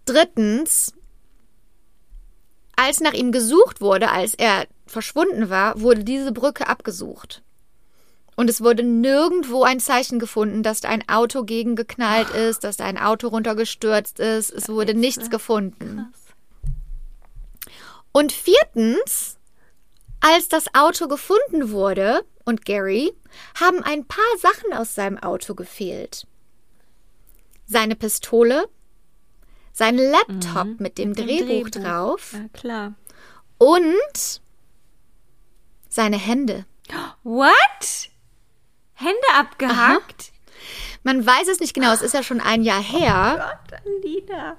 [0.06, 0.94] Drittens,
[2.76, 7.42] als nach ihm gesucht wurde, als er verschwunden war, wurde diese Brücke abgesucht.
[8.36, 12.86] Und es wurde nirgendwo ein Zeichen gefunden, dass da ein Auto gegengeknallt ist, dass da
[12.86, 14.50] ein Auto runtergestürzt ist.
[14.52, 16.12] Es wurde nichts gefunden.
[18.12, 19.38] Und viertens,
[20.20, 23.14] als das Auto gefunden wurde und Gary,
[23.60, 26.26] haben ein paar Sachen aus seinem Auto gefehlt.
[27.66, 28.66] Seine Pistole,
[29.74, 31.16] sein Laptop mit dem Mhm.
[31.16, 31.70] Mit dem Drehbuch, Drehbuch.
[31.70, 32.94] drauf Ja, klar.
[33.58, 34.42] und
[35.90, 36.66] seine Hände.
[37.24, 38.10] What?
[38.96, 40.32] Hände abgehackt?
[41.04, 44.56] Man weiß es nicht genau, es ist ja schon ein Jahr her, Gott, Alina.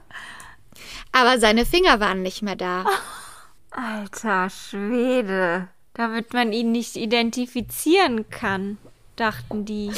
[1.13, 2.85] aber seine Finger waren nicht mehr da.
[3.71, 5.69] Alter Schwede.
[5.95, 8.79] damit man ihn nicht identifizieren kann,
[9.17, 9.91] dachten die.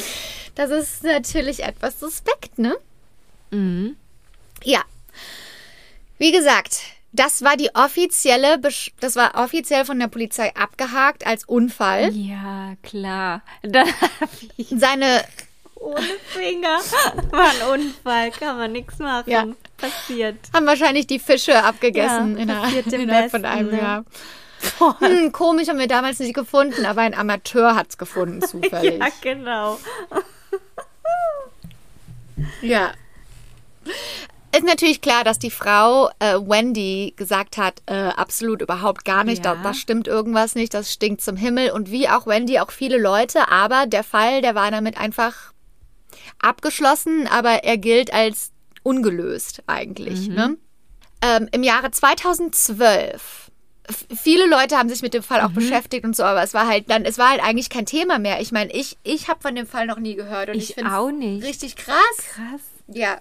[0.55, 2.75] Das ist natürlich etwas suspekt, ne?
[3.51, 3.95] Mhm.
[4.63, 4.81] Ja.
[6.17, 6.81] Wie gesagt,
[7.17, 12.11] das war die offizielle, Besch- das war offiziell von der Polizei abgehakt als Unfall.
[12.13, 13.41] Ja, klar.
[14.69, 15.23] Seine,
[15.75, 16.79] ohne Finger
[17.31, 19.29] war ein Unfall, kann man nichts machen.
[19.29, 19.45] Ja.
[19.77, 20.37] Passiert.
[20.55, 23.77] haben wahrscheinlich die Fische abgegessen Ja, dem innerhalb von einem ne?
[23.77, 24.05] Jahr.
[24.99, 28.97] Hm, komisch haben wir damals nicht gefunden, aber ein Amateur hat es gefunden, zufällig.
[28.99, 29.77] Ja, genau.
[32.63, 32.91] Ja.
[34.57, 39.45] Ist natürlich klar, dass die Frau äh, Wendy gesagt hat, äh, absolut überhaupt gar nicht,
[39.45, 39.55] Ja.
[39.55, 41.71] da, da stimmt irgendwas nicht, das stinkt zum Himmel.
[41.71, 45.53] Und wie auch Wendy, auch viele Leute, aber der Fall, der war damit einfach
[46.39, 48.51] abgeschlossen, aber er gilt als
[48.83, 50.27] ungelöst eigentlich.
[50.29, 50.57] Ne?
[51.21, 53.51] Ähm, Im Jahre 2012
[53.89, 56.67] f- Viele Leute haben sich mit dem Fall auch beschäftigt und so, aber es war
[56.67, 58.39] halt dann, es war halt eigentlich kein Thema mehr.
[58.41, 60.93] Ich meine, ich, ich habe von dem Fall noch nie gehört und ich, Ich finde
[60.95, 61.43] auch nicht.
[61.45, 61.95] richtig krass.
[62.33, 62.61] Krass.
[62.87, 63.17] Ja.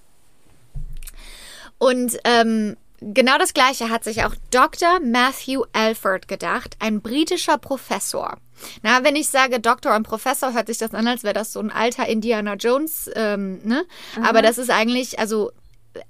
[1.79, 5.01] Und ähm, genau das Gleiche hat sich auch Dr.
[5.01, 8.37] Matthew Alford gedacht, ein britischer Professor.
[8.83, 11.61] Na, wenn ich sage Doktor und Professor, hört sich das an, als wäre das so
[11.61, 13.85] ein alter Indiana Jones, ähm, ne?
[14.23, 15.51] Aber das ist eigentlich, also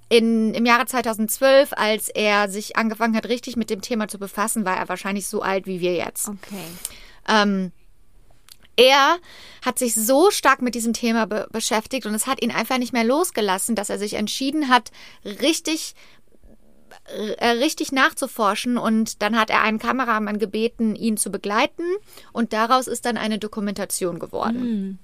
[0.09, 4.65] in, im Jahre 2012, als er sich angefangen hat, richtig mit dem Thema zu befassen,
[4.65, 6.29] war er wahrscheinlich so alt wie wir jetzt.
[6.29, 6.65] Okay.
[7.29, 7.73] Ähm,
[8.77, 9.19] er
[9.65, 12.93] hat sich so stark mit diesem Thema be beschäftigt und es hat ihn einfach nicht
[12.93, 14.91] mehr losgelassen, dass er sich entschieden hat,
[15.25, 15.95] richtig
[17.39, 21.85] äh, richtig nachzuforschen und dann hat er einen Kameramann gebeten, ihn zu begleiten
[22.33, 24.99] und daraus ist dann eine Dokumentation geworden.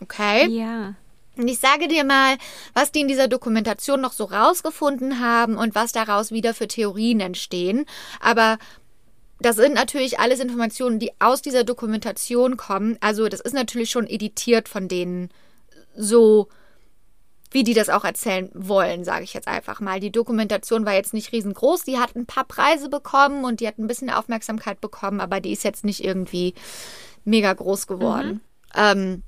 [0.00, 0.46] Okay?
[0.48, 0.94] Ja.
[1.36, 2.36] Und ich sage dir mal,
[2.74, 7.20] was die in dieser Dokumentation noch so rausgefunden haben und was daraus wieder für Theorien
[7.20, 7.86] entstehen.
[8.20, 8.58] Aber
[9.40, 12.98] das sind natürlich alles Informationen, die aus dieser Dokumentation kommen.
[13.00, 15.30] Also das ist natürlich schon editiert von denen
[15.96, 16.48] so,
[17.50, 19.98] wie die das auch erzählen wollen, sage ich jetzt einfach mal.
[19.98, 21.84] Die Dokumentation war jetzt nicht riesengroß.
[21.84, 25.52] Die hat ein paar Preise bekommen und die hat ein bisschen Aufmerksamkeit bekommen, aber die
[25.52, 26.54] ist jetzt nicht irgendwie
[27.24, 28.40] mega groß geworden.
[28.76, 29.22] Ähm,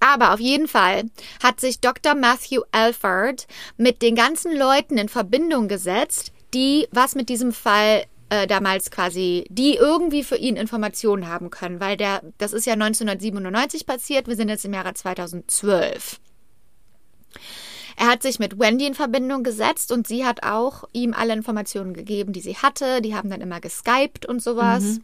[0.00, 1.04] aber auf jeden Fall
[1.42, 2.14] hat sich Dr.
[2.14, 3.46] Matthew Alford
[3.76, 9.46] mit den ganzen Leuten in Verbindung gesetzt, die was mit diesem Fall äh, damals quasi,
[9.50, 14.36] die irgendwie für ihn Informationen haben können, weil der, das ist ja 1997 passiert, wir
[14.36, 16.20] sind jetzt im Jahre 2012.
[17.96, 21.94] Er hat sich mit Wendy in Verbindung gesetzt und sie hat auch ihm alle Informationen
[21.94, 23.00] gegeben, die sie hatte.
[23.00, 25.00] Die haben dann immer geskypt und sowas.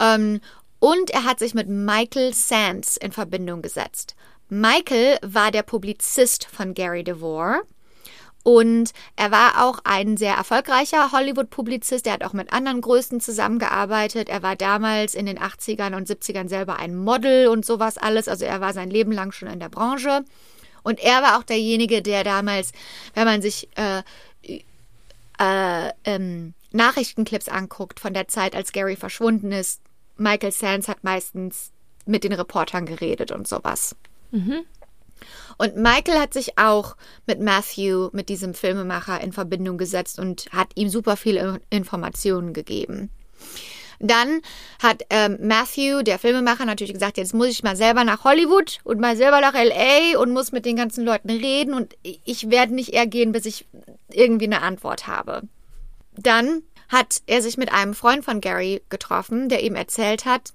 [0.00, 0.40] Ähm,
[0.78, 4.14] und er hat sich mit Michael Sands in Verbindung gesetzt.
[4.48, 7.62] Michael war der Publizist von Gary DeVore.
[8.48, 12.06] Und er war auch ein sehr erfolgreicher Hollywood-Publizist.
[12.06, 14.30] Er hat auch mit anderen Größen zusammengearbeitet.
[14.30, 18.26] Er war damals in den 80ern und 70ern selber ein Model und sowas alles.
[18.26, 20.24] Also er war sein Leben lang schon in der Branche.
[20.82, 22.72] Und er war auch derjenige, der damals,
[23.12, 24.02] wenn man sich äh,
[25.38, 29.82] äh, ähm, Nachrichtenclips anguckt von der Zeit, als Gary verschwunden ist,
[30.16, 31.70] Michael Sands hat meistens
[32.06, 33.94] mit den Reportern geredet und sowas.
[35.56, 36.96] Und Michael hat sich auch
[37.26, 43.10] mit Matthew, mit diesem Filmemacher, in Verbindung gesetzt und hat ihm super viele Informationen gegeben.
[44.00, 44.42] Dann
[44.80, 49.00] hat ähm, Matthew, der Filmemacher, natürlich gesagt, jetzt muss ich mal selber nach Hollywood und
[49.00, 52.90] mal selber nach LA und muss mit den ganzen Leuten reden und ich werde nicht
[52.90, 53.66] eher gehen, bis ich
[54.12, 55.42] irgendwie eine Antwort habe.
[56.16, 60.52] Dann hat er sich mit einem Freund von Gary getroffen, der ihm erzählt hat,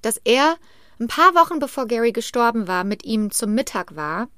[0.00, 0.56] dass er
[1.00, 4.28] ein paar Wochen bevor Gary gestorben war, mit ihm zum Mittag war.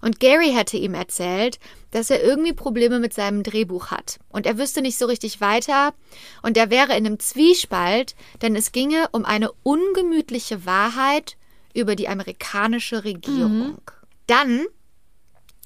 [0.00, 1.58] Und Gary hätte ihm erzählt,
[1.90, 4.18] dass er irgendwie Probleme mit seinem Drehbuch hat.
[4.28, 5.94] Und er wüsste nicht so richtig weiter.
[6.42, 11.36] Und er wäre in einem Zwiespalt, denn es ginge um eine ungemütliche Wahrheit
[11.72, 13.78] über die amerikanische Regierung.
[14.26, 14.66] Dann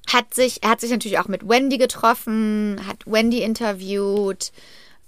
[0.07, 4.53] hat sich, er hat sich natürlich auch mit Wendy getroffen, hat Wendy interviewt,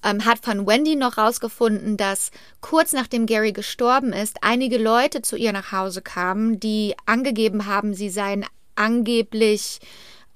[0.04, 2.30] ähm, hat von Wendy noch rausgefunden, dass
[2.60, 7.94] kurz nachdem Gary gestorben ist, einige Leute zu ihr nach Hause kamen, die angegeben haben,
[7.94, 8.46] sie seien
[8.76, 9.80] angeblich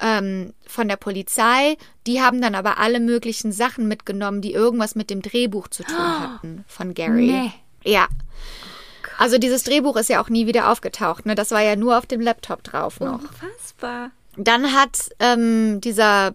[0.01, 1.77] ähm, von der Polizei.
[2.07, 6.21] Die haben dann aber alle möglichen Sachen mitgenommen, die irgendwas mit dem Drehbuch zu tun
[6.21, 7.27] hatten von Gary.
[7.27, 7.53] Nee.
[7.85, 8.09] Ja.
[9.19, 11.25] Also dieses Drehbuch ist ja auch nie wieder aufgetaucht.
[11.27, 11.35] Ne?
[11.35, 13.21] Das war ja nur auf dem Laptop drauf noch.
[13.21, 14.11] Unfassbar.
[14.37, 16.35] Dann hat ähm, dieser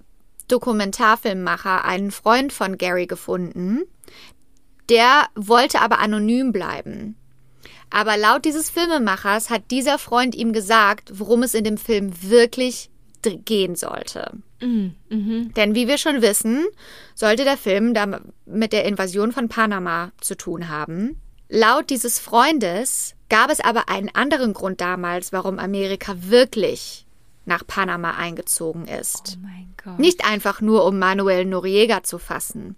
[0.51, 3.83] Dokumentarfilmmacher einen Freund von Gary gefunden.
[4.89, 7.15] Der wollte aber anonym bleiben.
[7.89, 12.89] Aber laut dieses Filmemachers hat dieser Freund ihm gesagt, worum es in dem Film wirklich
[13.23, 14.31] gehen sollte.
[14.61, 16.65] Denn wie wir schon wissen,
[17.15, 21.19] sollte der Film da mit der Invasion von Panama zu tun haben.
[21.49, 27.05] Laut dieses Freundes gab es aber einen anderen Grund damals, warum Amerika wirklich
[27.45, 29.37] nach Panama eingezogen ist.
[29.37, 29.68] Oh mein.
[29.97, 32.75] Nicht einfach nur, um Manuel Noriega zu fassen,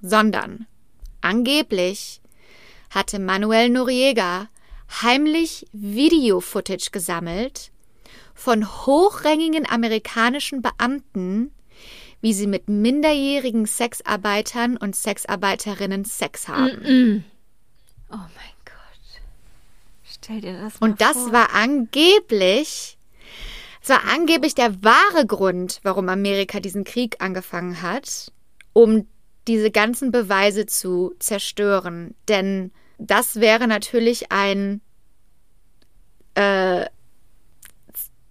[0.00, 0.66] sondern
[1.20, 2.20] angeblich
[2.90, 4.48] hatte Manuel Noriega
[5.02, 7.70] heimlich Video-Footage gesammelt
[8.34, 11.52] von hochrangigen amerikanischen Beamten,
[12.20, 17.24] wie sie mit minderjährigen Sexarbeitern und Sexarbeiterinnen Sex haben.
[18.10, 19.22] Oh mein Gott.
[20.04, 21.32] Stell dir das mal Und das vor.
[21.32, 22.98] war angeblich,
[23.82, 28.30] es war angeblich der wahre Grund, warum Amerika diesen Krieg angefangen hat,
[28.72, 29.08] um
[29.48, 32.14] diese ganzen Beweise zu zerstören.
[32.28, 34.80] Denn das wäre natürlich ein
[36.34, 36.86] äh,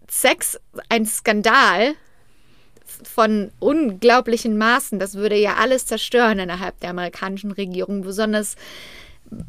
[0.10, 1.96] Sex, ein Skandal
[3.04, 5.00] von unglaublichen Maßen.
[5.00, 8.56] Das würde ja alles zerstören innerhalb der amerikanischen Regierung, besonders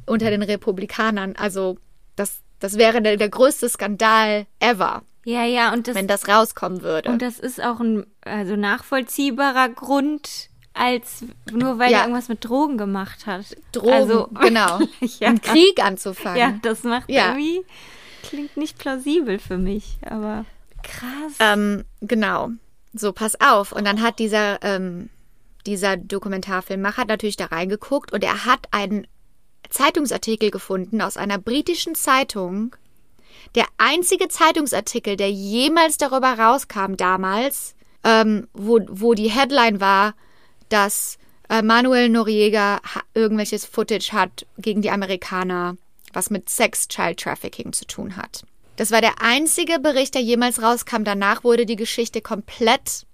[0.07, 1.36] unter den Republikanern.
[1.36, 1.78] Also
[2.16, 6.82] das, das wäre der, der größte Skandal ever, Ja, ja, und das, wenn das rauskommen
[6.82, 7.08] würde.
[7.10, 11.98] und das ist auch ein also nachvollziehbarer Grund, als nur weil Ja.
[11.98, 13.44] er irgendwas mit Drogen gemacht hat.
[13.72, 14.80] Drogen, also, genau.
[15.20, 15.28] ja.
[15.28, 16.38] Einen Krieg anzufangen.
[16.38, 17.28] Ja, das macht Ja.
[17.36, 17.62] irgendwie,
[18.22, 20.44] klingt nicht plausibel für mich, aber
[20.82, 21.34] krass.
[21.38, 22.50] Ähm, genau.
[22.94, 23.72] So, pass auf.
[23.72, 25.08] Und dann hat dieser, ähm,
[25.66, 29.06] dieser Dokumentarfilmmacher natürlich da reingeguckt und er hat einen
[29.70, 32.74] Zeitungsartikel gefunden aus einer britischen Zeitung.
[33.55, 37.74] Der einzige Zeitungsartikel, der jemals darüber rauskam damals,
[38.05, 40.14] ähm, wo, wo die Headline war,
[40.68, 41.18] dass
[41.49, 42.80] äh, Manuel Noriega
[43.14, 45.76] irgendwelches Footage hat gegen die Amerikaner,
[46.12, 48.45] was mit Sex Child Trafficking zu tun hat.
[48.76, 51.05] Das war der einzige Bericht, der jemals rauskam.
[51.05, 53.07] Danach wurde die Geschichte komplett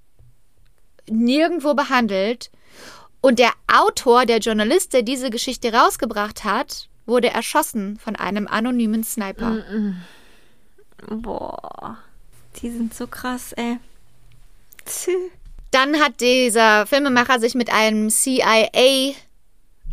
[1.11, 2.51] nirgendwo behandelt.
[3.21, 9.03] Und der Autor, der Journalist, der diese Geschichte rausgebracht hat, wurde erschossen von einem anonymen
[9.03, 9.65] Sniper.
[11.11, 11.99] Boah,
[12.57, 13.79] die sind so krass, ey.
[15.71, 19.15] Dann hat dieser Filmemacher sich mit einem CIA,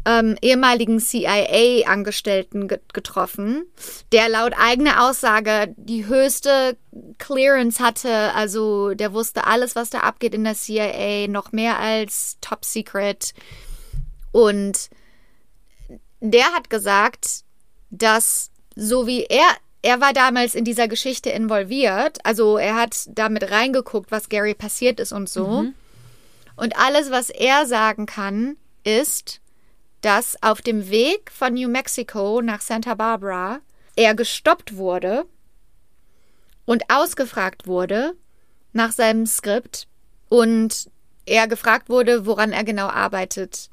[0.06, 3.66] ähm, ehemaligen CIA-Angestellten ge getroffen,
[4.12, 6.78] der laut eigener Aussage die höchste
[7.18, 8.34] Clearance hatte.
[8.34, 13.34] Also der wusste alles, was da abgeht in der CIA, noch mehr als Top Secret.
[14.32, 14.90] Und
[16.20, 17.44] der hat gesagt,
[17.90, 19.48] dass so wie er,
[19.86, 25.00] er war damals in dieser Geschichte involviert, also er hat damit reingeguckt, was Gary passiert
[25.00, 25.66] ist und so.
[26.56, 29.42] Und alles, was er sagen kann, ist,
[30.02, 33.60] dass auf dem Weg von New Mexico nach Santa Barbara
[33.96, 35.26] er gestoppt wurde
[36.66, 38.16] und ausgefragt wurde
[38.74, 39.88] nach seinem Skript
[40.30, 40.90] und
[41.28, 43.70] er gefragt wurde, woran er genau arbeitet.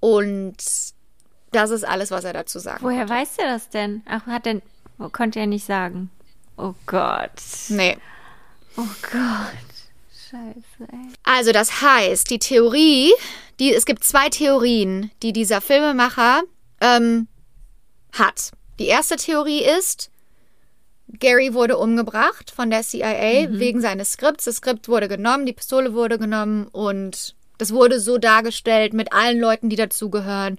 [0.00, 0.56] Und
[1.52, 2.82] das ist alles, was er dazu sagt.
[2.82, 4.02] Woher weiß er das denn?
[4.06, 4.62] Ach, hat denn,
[5.08, 6.10] konnte er nicht sagen.
[6.56, 7.30] Oh Gott.
[7.68, 7.96] Nee.
[8.76, 9.70] Oh Gott.
[10.30, 11.12] Scheiße, ey.
[11.24, 13.12] Also das heißt, die Theorie,
[13.58, 16.42] die, es gibt zwei Theorien, die dieser Filmemacher
[16.80, 17.28] ähm,
[18.12, 18.52] hat.
[18.78, 20.10] Die erste Theorie ist,
[21.18, 24.44] Gary wurde umgebracht von der CIA wegen seines Skripts.
[24.44, 29.38] Das Skript wurde genommen, die Pistole wurde genommen und das wurde so dargestellt mit allen
[29.40, 30.58] Leuten, die dazugehören,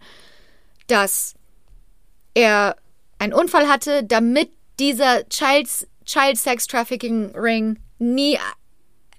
[0.88, 1.36] dass
[2.34, 2.76] er
[3.22, 4.50] einen Unfall hatte, damit
[4.80, 8.38] dieser Child, Child Sex Trafficking Ring nie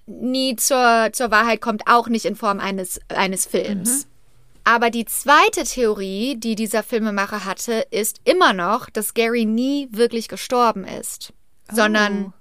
[0.07, 4.09] nie zur, zur Wahrheit kommt, auch nicht in Form eines, eines Films.
[4.64, 10.28] Aber die zweite Theorie, die dieser Filmemacher hatte, ist immer noch, dass Gary nie wirklich
[10.28, 11.32] gestorben ist,
[11.70, 12.32] sondern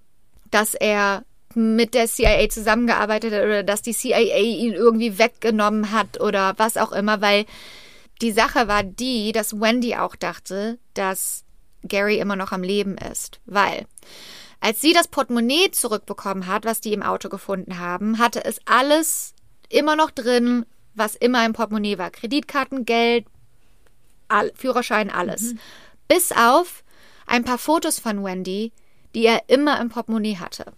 [0.50, 6.20] dass er mit der CIA zusammengearbeitet hat oder dass die CIA ihn irgendwie weggenommen hat
[6.20, 7.46] oder was auch immer, weil
[8.22, 11.44] die Sache war die, dass Wendy auch dachte, dass
[11.84, 13.86] Gary immer noch am Leben ist, weil
[14.60, 19.34] als sie das Portemonnaie zurückbekommen hat, was die im Auto gefunden haben, hatte es alles
[19.70, 22.12] immer noch drin, was immer im Portemonnaie war.
[22.12, 23.26] Kreditkarten, Geld,
[24.28, 25.56] all, Führerschein, alles.
[26.08, 26.84] Bis auf
[27.26, 28.72] ein paar Fotos von Wendy,
[29.16, 30.74] die er immer im Portemonnaie hatte.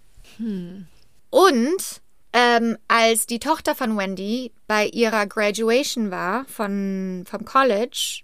[1.30, 2.01] Und
[2.32, 8.22] ähm, als die Tochter von Wendy bei ihrer Graduation war von, vom College,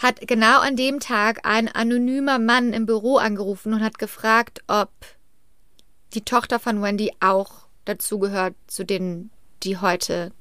[0.00, 4.90] hat genau an dem Tag ein anonymer Mann im Büro angerufen und hat gefragt, ob
[6.14, 7.52] die Tochter von Wendy auch
[7.84, 9.30] dazugehört zu denen,
[9.62, 10.32] die heute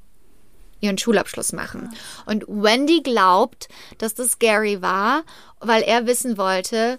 [0.80, 1.94] ihren Schulabschluss machen.
[2.26, 5.24] Und Wendy glaubt, dass das Gary war,
[5.60, 6.98] weil er wissen wollte,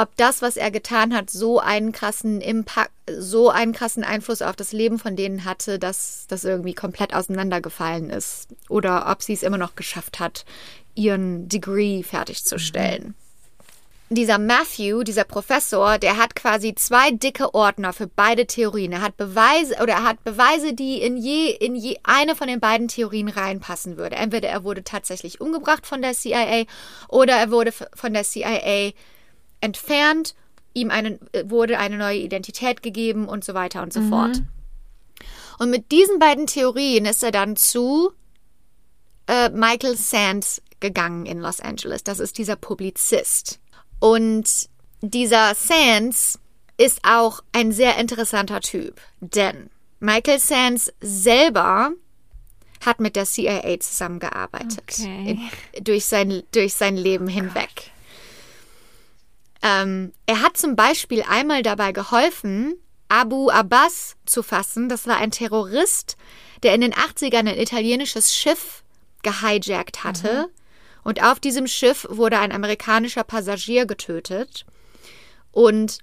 [0.00, 4.56] ob das, was er getan hat, so einen krassen Impact, so einen krassen Einfluss auf
[4.56, 8.48] das Leben von denen hatte, dass das irgendwie komplett auseinandergefallen ist.
[8.68, 10.44] Oder ob sie es immer noch geschafft hat,
[10.94, 13.08] ihren Degree fertigzustellen.
[13.08, 13.14] Mhm
[14.12, 18.90] dieser Matthew, dieser Professor, der hat quasi zwei dicke Ordner für beide Theorien.
[18.90, 22.58] Er hat Beweise oder er hat Beweise, die in je in je eine von den
[22.58, 24.16] beiden Theorien reinpassen würde.
[24.16, 26.64] Entweder er wurde tatsächlich umgebracht von der CIA
[27.08, 28.90] oder er wurde von der CIA
[29.60, 30.34] entfernt,
[30.74, 34.08] ihm eine, wurde eine neue Identität gegeben und so weiter und so mhm.
[34.08, 34.42] fort.
[35.58, 38.12] Und mit diesen beiden Theorien ist er dann zu
[39.26, 42.02] äh, Michael Sands gegangen in Los Angeles.
[42.02, 43.60] Das ist dieser Publizist.
[43.98, 44.68] Und
[45.02, 46.38] dieser Sands
[46.78, 51.92] ist auch ein sehr interessanter Typ, denn Michael Sands selber
[52.84, 55.38] hat mit der CIA zusammengearbeitet okay.
[55.72, 57.90] in, durch, sein, durch sein Leben oh hinweg.
[59.62, 62.74] Ähm, er hat zum Beispiel einmal dabei geholfen,
[63.08, 64.88] Abu Abbas zu fassen.
[64.88, 66.16] Das war ein Terrorist,
[66.62, 68.82] der in den 80ern ein italienisches Schiff
[69.22, 70.48] gehijackt hatte.
[70.48, 70.60] Mhm.
[71.02, 74.64] Und auf diesem Schiff wurde ein amerikanischer Passagier getötet.
[75.50, 75.98] Und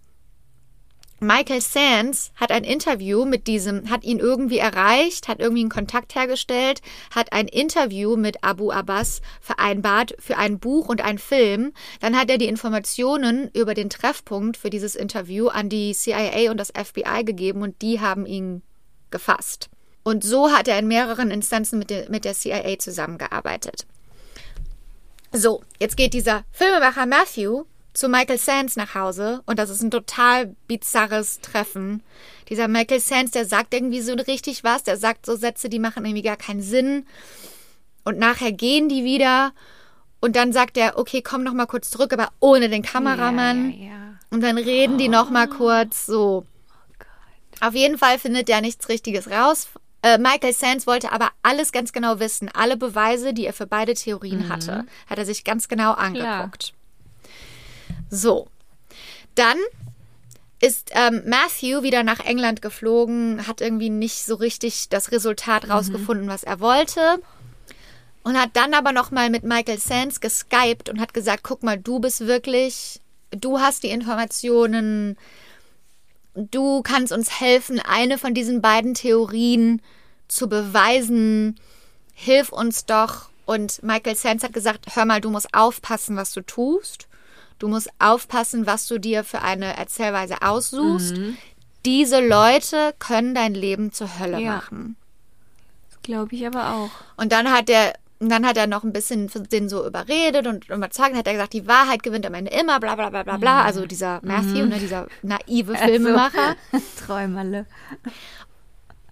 [1.19, 6.13] Michael Sands hat ein Interview mit diesem, hat ihn irgendwie erreicht, hat irgendwie einen Kontakt
[6.13, 11.73] hergestellt, hat ein Interview mit Abu Abbas vereinbart für ein Buch und einen Film.
[12.01, 16.57] Dann hat er die Informationen über den Treffpunkt für dieses Interview an die CIA und
[16.57, 18.61] das FBI gegeben und die haben ihn
[19.09, 19.69] gefasst.
[20.03, 23.87] Und so hat er in mehreren Instanzen mit der, mit der CIA zusammengearbeitet.
[25.33, 27.65] So, jetzt geht dieser Filmemacher Matthew
[27.97, 32.03] zu Michael Sands nach Hause und das ist ein total bizarres Treffen.
[32.49, 36.05] Dieser Michael Sands, der sagt irgendwie so richtig was, der sagt so Sätze, die machen
[36.05, 37.05] irgendwie gar keinen Sinn.
[38.03, 39.51] Und nachher gehen die wieder
[40.21, 43.71] und dann sagt er, okay, komm noch mal kurz zurück, aber ohne den Kameramann.
[43.71, 44.19] Ja, ja, ja.
[44.29, 44.97] Und dann reden oh.
[44.97, 46.45] die noch mal kurz so.
[46.45, 49.67] Oh Auf jeden Fall findet er nichts Richtiges raus
[50.03, 52.49] äh, Michael Sands wollte aber alles ganz genau wissen.
[52.53, 54.49] Alle Beweise, die er für beide Theorien mhm.
[54.49, 56.73] hatte, hat er sich ganz genau angeguckt.
[58.09, 58.47] So.
[59.35, 59.57] Dann
[60.59, 65.71] ist ähm, Matthew wieder nach England geflogen, hat irgendwie nicht so richtig das Resultat mhm.
[65.71, 67.19] rausgefunden, was er wollte.
[68.23, 71.99] Und hat dann aber nochmal mit Michael Sands geskypt und hat gesagt, guck mal, du
[71.99, 72.99] bist wirklich,
[73.31, 75.17] du hast die Informationen,
[76.33, 79.81] du kannst uns helfen, eine von diesen beiden Theorien
[80.27, 81.57] zu beweisen,
[82.13, 83.29] hilf uns doch.
[83.45, 87.07] Und Michael Sands hat gesagt, hör mal, du musst aufpassen, was du tust.
[87.59, 91.17] Du musst aufpassen, was du dir für eine Erzählweise aussuchst.
[91.17, 91.37] Mhm.
[91.85, 94.55] Diese Leute können dein Leben zur Hölle ja.
[94.55, 94.95] machen.
[95.89, 96.89] Das glaube ich aber auch.
[97.15, 100.69] Und dann hat er und dann hat er noch ein bisschen den so überredet und
[100.69, 103.63] überzeugt, hat er gesagt, die Wahrheit gewinnt am Ende immer, bla bla bla bla bla.
[103.63, 104.69] Also dieser Matthew, mhm.
[104.69, 106.55] ne, dieser naive also, Filmemacher.
[106.71, 107.67] Also, Träumerle.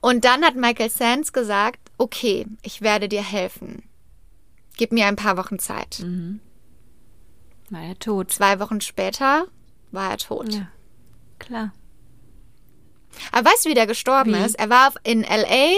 [0.02, 3.84] Und dann hat Michael Sands gesagt, okay, ich werde dir helfen.
[4.76, 6.00] Gib mir ein paar Wochen Zeit.
[6.02, 6.40] Mhm.
[7.70, 8.32] War er tot.
[8.32, 9.46] Zwei Wochen später
[9.92, 10.54] war er tot.
[10.54, 10.68] Ja,
[11.40, 11.74] klar.
[13.32, 14.46] Aber weißt du, wie der gestorben wie?
[14.46, 14.60] ist?
[14.60, 15.74] Er war in L.A.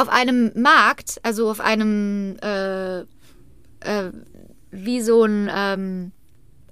[0.00, 4.12] auf einem Markt, also auf einem, äh, äh,
[4.70, 6.12] wie so ein, ähm,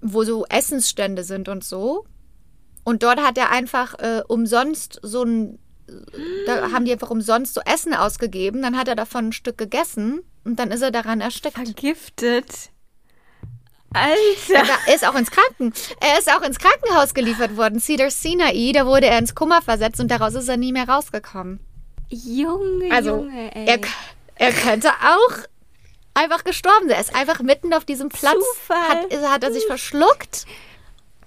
[0.00, 2.06] wo so Essensstände sind und so.
[2.84, 5.58] Und dort hat er einfach äh, umsonst so ein,
[6.46, 8.62] da haben die einfach umsonst so Essen ausgegeben.
[8.62, 11.54] Dann hat er davon ein Stück gegessen und dann ist er daran erstickt.
[11.54, 12.70] Vergiftet.
[13.92, 14.78] Alter.
[14.86, 15.72] Er ist auch ins Kranken.
[16.00, 17.80] Er ist auch ins Krankenhaus geliefert worden.
[17.80, 21.60] Cedar Sinai, da wurde er ins Koma versetzt und daraus ist er nie mehr rausgekommen.
[22.08, 23.66] Junge, also, Junge, ey.
[23.66, 23.80] Er,
[24.36, 25.38] er könnte auch
[26.14, 26.96] einfach gestorben sein.
[26.96, 28.42] Er ist einfach mitten auf diesem Platz.
[28.68, 30.46] Hat, hat er sich verschluckt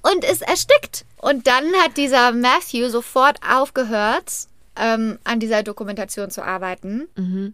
[0.01, 1.05] und ist erstickt.
[1.17, 7.07] Und dann hat dieser Matthew sofort aufgehört, ähm, an dieser Dokumentation zu arbeiten.
[7.15, 7.53] Mhm.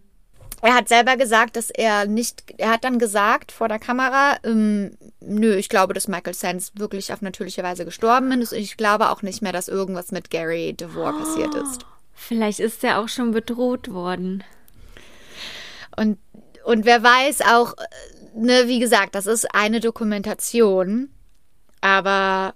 [0.62, 4.98] Er hat selber gesagt, dass er nicht, er hat dann gesagt vor der Kamera, ähm,
[5.22, 8.52] nö, ich glaube, dass Michael Sands wirklich auf natürliche Weise gestorben ist.
[8.52, 11.86] Ich glaube auch nicht mehr, dass irgendwas mit Gary DeVore oh, passiert ist.
[12.14, 14.44] Vielleicht ist er auch schon bedroht worden.
[15.96, 16.18] Und,
[16.66, 17.76] und wer weiß auch,
[18.36, 21.10] ne, wie gesagt, das ist eine Dokumentation,
[21.82, 22.54] aber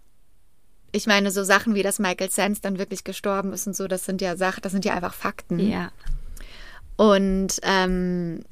[0.91, 4.05] ich meine, so Sachen wie, dass Michael Sands dann wirklich gestorben ist und so, das
[4.05, 5.59] sind ja Sachen, das sind ja einfach Fakten.
[5.59, 5.91] Ja.
[7.03, 8.45] Und ähm,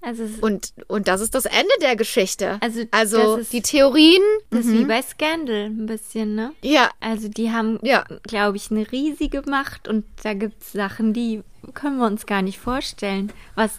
[0.00, 2.58] Also, Und, und das ist das Ende der Geschichte.
[2.60, 4.22] Also, also ist- die Theorien.
[4.50, 6.52] das ist wie bei Scandal ein bisschen, ne?
[6.62, 8.04] Ja, Also die haben, Ja.
[8.22, 11.42] glaube ich, eine riesige Macht und da gibt es Sachen, die
[11.74, 13.72] können wir uns gar nicht vorstellen, was,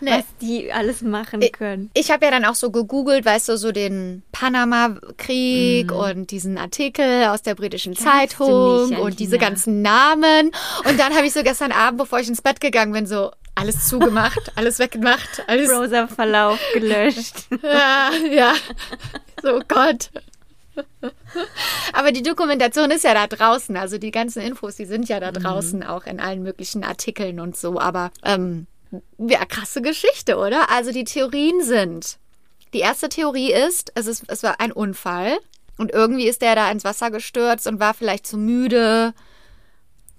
[0.00, 0.10] Nee.
[0.10, 1.90] was die alles machen können.
[1.94, 5.96] Ich habe ja dann auch so gegoogelt, weißt du, so den Panama-Krieg Mhm.
[5.96, 10.50] und diesen Artikel aus der britischen du Zeitung nicht, und diese ganzen Namen.
[10.88, 13.88] Und dann habe ich so gestern Abend, bevor ich ins Bett gegangen bin, so alles
[13.88, 15.70] zugemacht, alles weggemacht, alles.
[15.70, 17.46] Browserverlauf gelöscht.
[17.62, 18.54] Ja, ja.
[19.42, 20.10] So Gott.
[21.92, 25.32] Aber die Dokumentation ist ja da draußen, also die ganzen Infos, die sind ja da
[25.32, 27.78] draußen auch in allen möglichen Artikeln und so.
[27.78, 28.66] Aber ähm,
[29.18, 30.70] ja, krasse Geschichte, oder?
[30.70, 32.18] Also die Theorien sind:
[32.72, 35.38] Die erste Theorie ist, es ist, es war ein Unfall
[35.76, 39.12] und irgendwie ist der da ins Wasser gestürzt und war vielleicht zu müde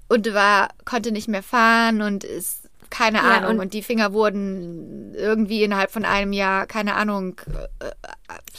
[0.08, 2.63] und war konnte nicht mehr fahren und ist
[2.94, 7.42] keine Ja, Ahnung und- und, die Finger wurden irgendwie innerhalb von einem Jahr keine Ahnung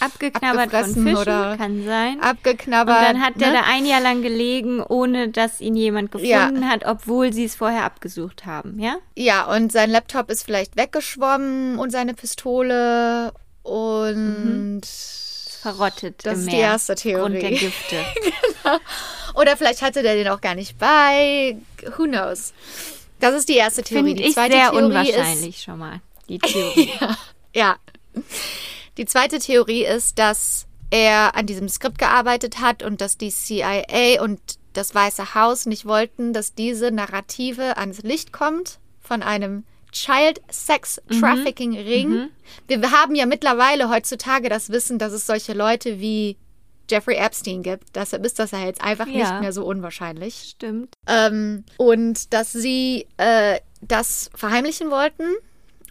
[0.00, 2.14] Abgeknabbert von Fischen, oder kann sein.
[2.16, 3.02] Und abgeknabbert.
[3.02, 3.54] dann hat der ne?
[3.54, 6.46] da ein Jahr lang gelegen, ohne dass ihn jemand Ja.
[6.48, 8.96] gefunden hat, obwohl sie es vorher abgesucht haben, ja?
[9.16, 13.32] Ja, und sein Laptop ist vielleicht weggeschwommen und seine Pistole
[13.62, 14.82] und
[15.62, 16.54] Verrottet Das im ist Meer.
[16.54, 17.56] die erste Aufgrund der Theorie.
[17.56, 17.96] Gifte.
[19.34, 21.56] oder vielleicht hatte der den auch gar nicht bei.
[21.96, 22.52] Who knows?
[23.24, 24.08] Das ist die erste Theorie.
[24.08, 26.90] Finde die ich zweite sehr Theorie unwahrscheinlich schon mal, die Theorie.
[26.90, 27.18] Ist,
[27.54, 27.76] ja.
[28.98, 34.22] Die zweite Theorie ist, dass er an diesem Skript gearbeitet hat und dass die CIA
[34.22, 34.40] und
[34.74, 41.00] das Weiße Haus nicht wollten, dass diese Narrative ans Licht kommt von einem Child Sex
[41.18, 42.28] Trafficking Ring.
[42.66, 46.36] Wir haben ja mittlerweile heutzutage das Wissen, dass es solche Leute wie
[46.90, 47.94] Jeffrey Epstein gibt.
[47.96, 49.14] Deshalb ist das ja jetzt einfach Ja.
[49.32, 50.50] nicht mehr so unwahrscheinlich.
[50.56, 50.94] Stimmt.
[51.06, 55.24] Ähm, und dass sie äh, das verheimlichen wollten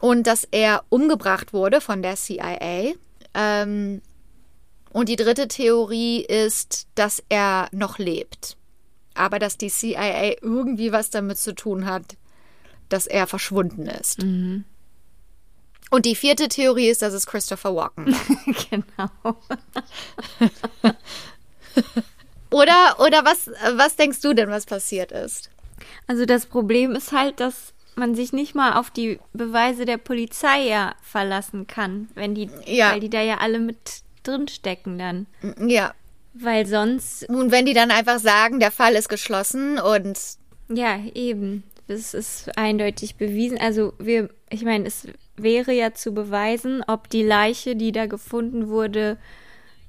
[0.01, 2.93] und dass er umgebracht wurde von der CIA.
[3.33, 4.01] Ähm,
[4.91, 8.57] und die dritte Theorie ist, dass er noch lebt.
[9.15, 12.15] Aber dass die CIA irgendwie was damit zu tun hat,
[12.89, 14.19] dass er verschwunden ist.
[15.89, 18.19] Und die vierte Theorie ist, dass es Christopher Walken war.
[18.69, 19.37] genau.
[22.51, 25.49] Oder, oder was, was denkst du denn, was passiert ist?
[26.05, 30.67] Also das Problem ist halt, dass man sich nicht mal auf die Beweise der Polizei
[30.67, 32.91] ja verlassen kann, wenn die, Ja.
[32.91, 33.77] weil die da ja alle mit
[34.21, 35.25] drin stecken dann.
[35.67, 35.95] Ja.
[36.35, 40.19] Weil sonst, Und wenn die dann einfach sagen, der Fall ist geschlossen und
[40.69, 43.57] ja, eben, das ist eindeutig bewiesen.
[43.59, 45.07] Also wir, ich meine, es
[45.37, 49.17] wäre ja zu beweisen, ob die Leiche, die da gefunden wurde,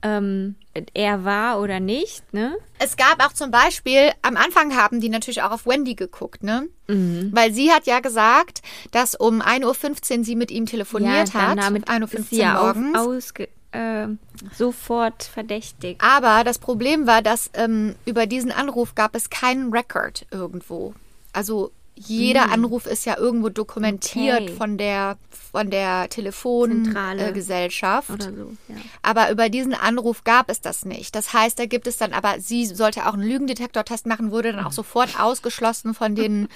[0.05, 0.55] ähm,
[0.93, 2.57] er war oder nicht, ne?
[2.79, 6.69] Es gab auch zum Beispiel, am Anfang haben die natürlich auch auf Wendy geguckt, ne?
[6.89, 7.31] Mhm.
[7.33, 8.61] Weil sie hat ja gesagt,
[8.93, 11.57] dass um 1.15 Uhr sie mit ihm telefoniert hat.
[11.57, 12.99] dann damit 1.15 ist sie ja Uhr auf, morgens.
[12.99, 14.09] ausge, äh,
[14.55, 15.97] sofort verdächtig.
[16.03, 20.93] Aber das Problem war, dass ähm, über diesen Anruf gab es keinen Record irgendwo.
[21.33, 24.43] Also jeder Anruf ist ja irgendwo dokumentiert.
[24.43, 24.57] Okay.
[24.57, 25.17] von der
[25.55, 26.09] von der.
[26.09, 28.11] Telefongesellschaft.
[28.11, 28.75] Oder so, ja.
[29.03, 31.15] Aber über diesen Anruf gab es das nicht.
[31.15, 34.65] Das heißt, da gibt es dann aber, sie sollte auch einen Lügendetektortest machen, wurde dann
[34.65, 36.49] auch sofort ausgeschlossen von den,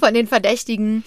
[0.00, 1.04] von den Verdächtigen.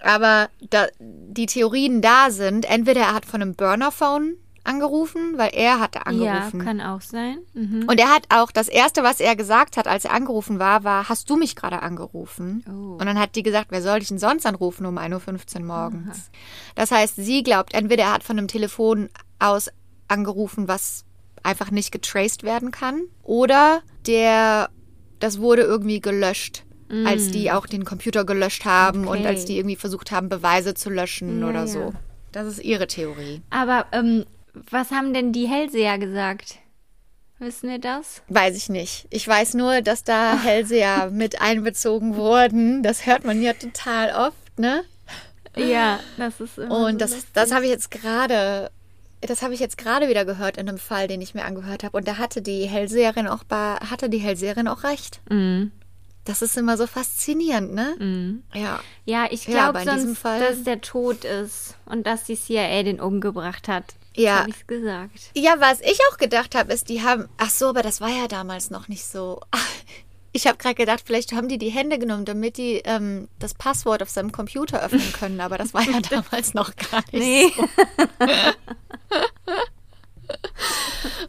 [0.00, 5.80] Aber da, die Theorien da sind, entweder er hat von einem Burnerphone angerufen, weil er
[5.80, 6.60] hatte Ja, angerufen.
[6.64, 7.38] kann auch sein.
[7.54, 7.86] Mhm.
[7.88, 11.08] und er hat auch, das erste, was er gesagt hat, als er angerufen war, war,
[11.08, 12.64] hast du mich gerade angerufen?
[12.68, 12.92] Oh.
[12.98, 16.30] Und dann hat die gesagt, wer soll dich denn sonst anrufen um 1.15 Uhr morgens?
[16.74, 19.08] Das heißt, sie glaubt, entweder er hat von einem Telefon
[19.38, 19.70] aus
[20.08, 21.04] angerufen, was
[21.42, 24.68] einfach nicht getraced werden kann, oder der,
[25.20, 26.64] das wurde irgendwie gelöscht,
[27.06, 29.22] als die auch den Computer gelöscht haben und Mm.
[29.22, 29.26] Okay.
[29.28, 31.66] als die irgendwie versucht haben, Beweise zu löschen Ja, oder ja.
[31.68, 31.92] so.
[32.32, 33.42] Das ist ihre Theorie.
[33.50, 34.24] Aber ähm,
[34.70, 36.58] was haben denn die Hellseher gesagt?
[37.38, 38.22] Wissen wir das?
[38.28, 39.06] Weiß ich nicht.
[39.10, 42.82] Ich weiß nur, dass da Hellseher mit einbezogen wurden.
[42.82, 44.84] Das hört man ja total oft, ne?
[45.56, 47.30] Ja, das ist immer Und so das, lustig.
[47.32, 48.70] das habe ich jetzt gerade,
[49.22, 51.96] das habe ich jetzt gerade wieder gehört in einem Fall, den ich mir angehört habe.
[51.96, 55.20] Und da hatte die Hellseherin auch hatte die Hellseherin auch recht.
[55.30, 55.72] Mhm.
[56.30, 57.96] Das ist immer so faszinierend, ne?
[57.98, 58.44] Mhm.
[58.54, 58.78] Ja.
[59.04, 62.84] Ja, ich Ja, glaube diesem sonst, Fall- dass der tot ist und dass die CIA
[62.84, 63.82] den umgebracht hat.
[64.14, 64.40] Ja.
[64.40, 65.18] Habe ich gesagt.
[65.34, 68.28] Ja, was ich auch gedacht habe, ist, die haben, ach so, aber das war ja
[68.28, 69.40] damals noch nicht so.
[70.32, 74.00] Ich habe gerade gedacht, vielleicht haben die die Hände genommen, damit die ähm, das Passwort
[74.00, 77.52] auf seinem Computer öffnen können, aber das war ja damals noch gar nicht Nee.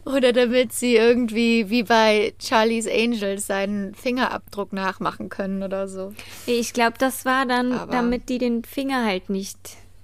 [0.04, 6.12] Oder damit sie irgendwie wie bei Charlie's Angels seinen Fingerabdruck nachmachen können oder so.
[6.46, 9.58] Ich glaube, das war dann, Aber- damit die den Finger halt nicht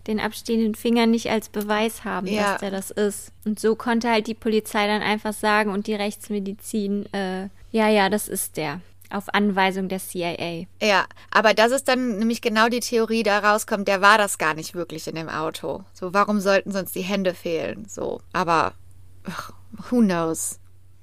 [0.06, 2.52] den abstehenden Finger nicht als Beweis haben, Ja.
[2.52, 3.30] dass der das ist.
[3.44, 8.08] Und so konnte halt die Polizei dann einfach sagen und die Rechtsmedizin, äh, ja, ja,
[8.08, 8.80] das ist der.
[9.10, 10.66] Auf Anweisung der CIA.
[10.82, 14.54] Ja, aber das ist dann nämlich genau die Theorie, da rauskommt, der war das gar
[14.54, 15.82] nicht wirklich in dem Auto.
[15.94, 17.86] So, warum sollten sonst die Hände fehlen?
[17.88, 18.72] So, aber
[19.24, 19.52] ach,
[19.90, 20.58] who knows?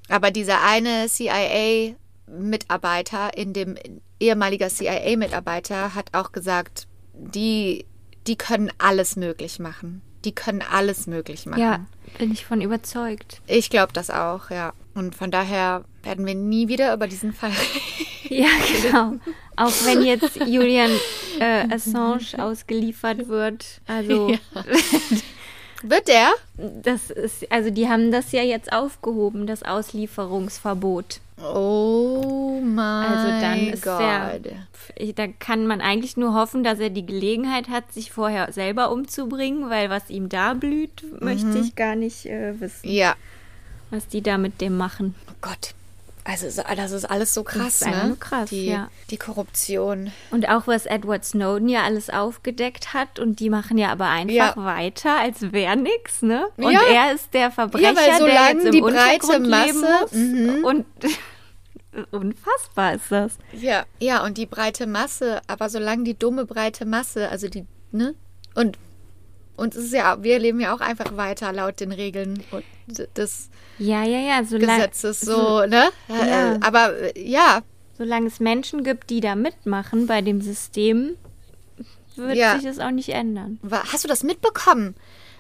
[0.10, 3.76] Aber dieser eine CIA-Mitarbeiter, in dem
[4.20, 7.86] ehemaliger CIA-Mitarbeiter, hat auch gesagt, die,
[8.28, 10.02] die können alles möglich machen.
[10.24, 11.62] Die können alles möglich machen.
[11.62, 11.86] Ja,
[12.18, 13.42] bin ich von überzeugt.
[13.48, 14.74] Ich glaube das auch, ja.
[14.94, 17.62] Und von daher werden wir nie wieder über diesen Fall reden.
[18.30, 18.48] Ja,
[18.82, 19.14] genau.
[19.56, 20.92] Auch wenn jetzt Julian
[21.40, 23.82] äh, Assange ausgeliefert wird.
[23.88, 24.34] Also,
[25.90, 26.30] Wird der?
[26.84, 31.20] das ist, also die haben das ja jetzt aufgehoben, das Auslieferungsverbot.
[31.38, 32.80] Oh mein
[33.12, 34.00] Also dann ist Gott.
[34.00, 34.40] der,
[35.16, 39.70] da kann man eigentlich nur hoffen, dass er die Gelegenheit hat, sich vorher selber umzubringen,
[39.70, 43.16] weil was ihm da blüht, möchte ich gar nicht äh, wissen, Ja.
[43.92, 45.14] was die da mit dem machen.
[45.30, 45.74] Oh Gott.
[46.28, 48.16] Also so- das ist alles so krass, ist einfach ne?
[48.20, 48.90] krass, die, ja.
[49.12, 50.12] die Korruption.
[50.32, 54.34] Und auch was Edward Snowden ja alles aufgedeckt hat und die machen ja aber einfach
[54.34, 54.54] Ja.
[54.58, 56.48] weiter, als wäre nix, ne?
[56.58, 56.82] Und Ja.
[56.92, 60.12] er ist der Verbrecher, Ja, weil der jetzt im die breite Masse- muss.
[60.14, 60.64] Mhm.
[60.66, 60.86] Und
[62.12, 63.38] unfassbar ist das.
[63.54, 63.86] Ja.
[64.00, 68.16] Ja, und die breite Masse, aber solange die dumme breite Masse, also die, ne?
[68.56, 68.78] Und
[69.58, 73.50] und es ist ja, wir leben ja auch einfach weiter laut den Regeln und des
[73.78, 75.90] Ja, ja, ja, solange Gesetzes so, ne?
[76.08, 76.54] Ja.
[76.54, 77.62] Äh, Aber äh, ja,
[77.98, 81.16] solange es Menschen gibt, die da mitmachen bei dem System,
[82.16, 82.56] wird Ja.
[82.56, 83.60] sich das auch nicht ändern.
[83.92, 84.96] Hast du das mitbekommen?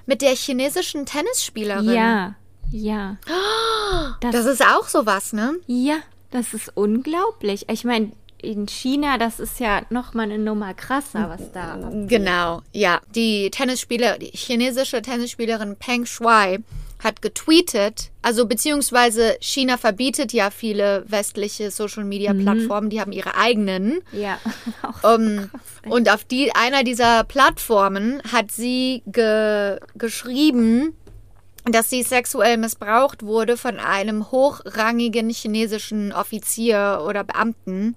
[0.05, 1.89] Mit der chinesischen Tennisspielerin?
[1.93, 2.35] Ja,
[2.71, 3.17] ja.
[4.21, 5.55] Das ist auch sowas, ne?
[5.67, 5.97] Ja,
[6.31, 7.67] das ist unglaublich.
[7.69, 11.77] Ich meine, in China, das ist ja noch mal eine Nummer krasser, was da.
[12.07, 12.99] Genau, ja.
[13.15, 16.59] Die Tennisspieler, die chinesische Tennisspielerin Peng Shuai
[17.05, 23.35] hat getweetet, also beziehungsweise China verbietet ja viele westliche Social Media Plattformen, die haben ihre
[23.37, 23.99] eigenen.
[24.11, 24.39] Ja,
[24.81, 25.49] auch Um,
[25.87, 30.95] und auf die einer dieser Plattformen hat sie ge, geschrieben,
[31.65, 37.95] dass sie sexuell missbraucht wurde von einem hochrangigen chinesischen Offizier oder Beamten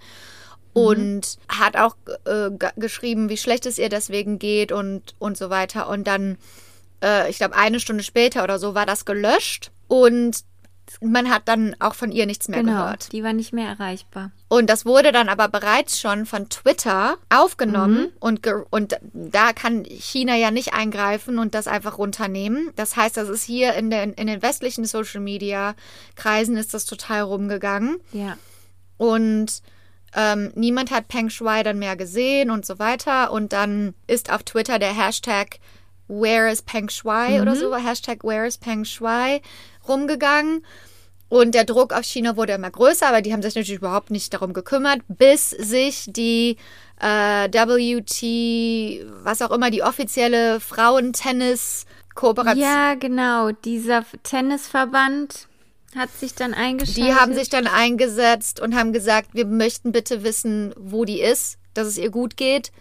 [0.74, 1.96] und hat auch
[2.26, 5.88] äh, ge- geschrieben, wie schlecht es ihr deswegen geht und und so weiter.
[5.88, 6.36] Und dann
[7.02, 10.36] äh, ich glaube eine Stunde später oder so war das gelöscht und
[11.02, 13.12] man hat dann auch von ihr nichts mehr genau, gehört.
[13.12, 14.30] die war nicht mehr erreichbar.
[14.48, 19.84] Und das wurde dann aber bereits schon von Twitter aufgenommen und, ge und da kann
[19.84, 22.70] China ja nicht eingreifen und das einfach runternehmen.
[22.74, 25.74] Das heißt, das ist hier in den, in den westlichen Social Media
[26.16, 28.38] Kreisen ist das total rumgegangen Ja.
[28.96, 29.62] und
[30.14, 33.30] ähm, niemand hat Peng Shuai dann mehr gesehen und so weiter.
[33.30, 35.58] Und dann ist auf Twitter der Hashtag
[36.08, 39.40] Where is Peng Shuai oder so, Hashtag Where is Peng Shuai
[39.86, 40.64] rumgegangen.
[41.28, 44.32] Und der Druck auf China wurde immer größer, aber die haben sich natürlich überhaupt nicht
[44.32, 46.56] darum gekümmert, bis sich die
[47.00, 53.50] äh, WT, was auch immer, die offizielle Frauentennis-Kooperation Ja, genau.
[53.50, 55.48] Dieser Tennisverband
[55.94, 57.04] hat sich dann eingeschaltet.
[57.04, 61.58] Die haben sich dann eingesetzt und haben gesagt, wir möchten bitte wissen, wo die ist,
[61.74, 62.72] dass es ihr gut geht.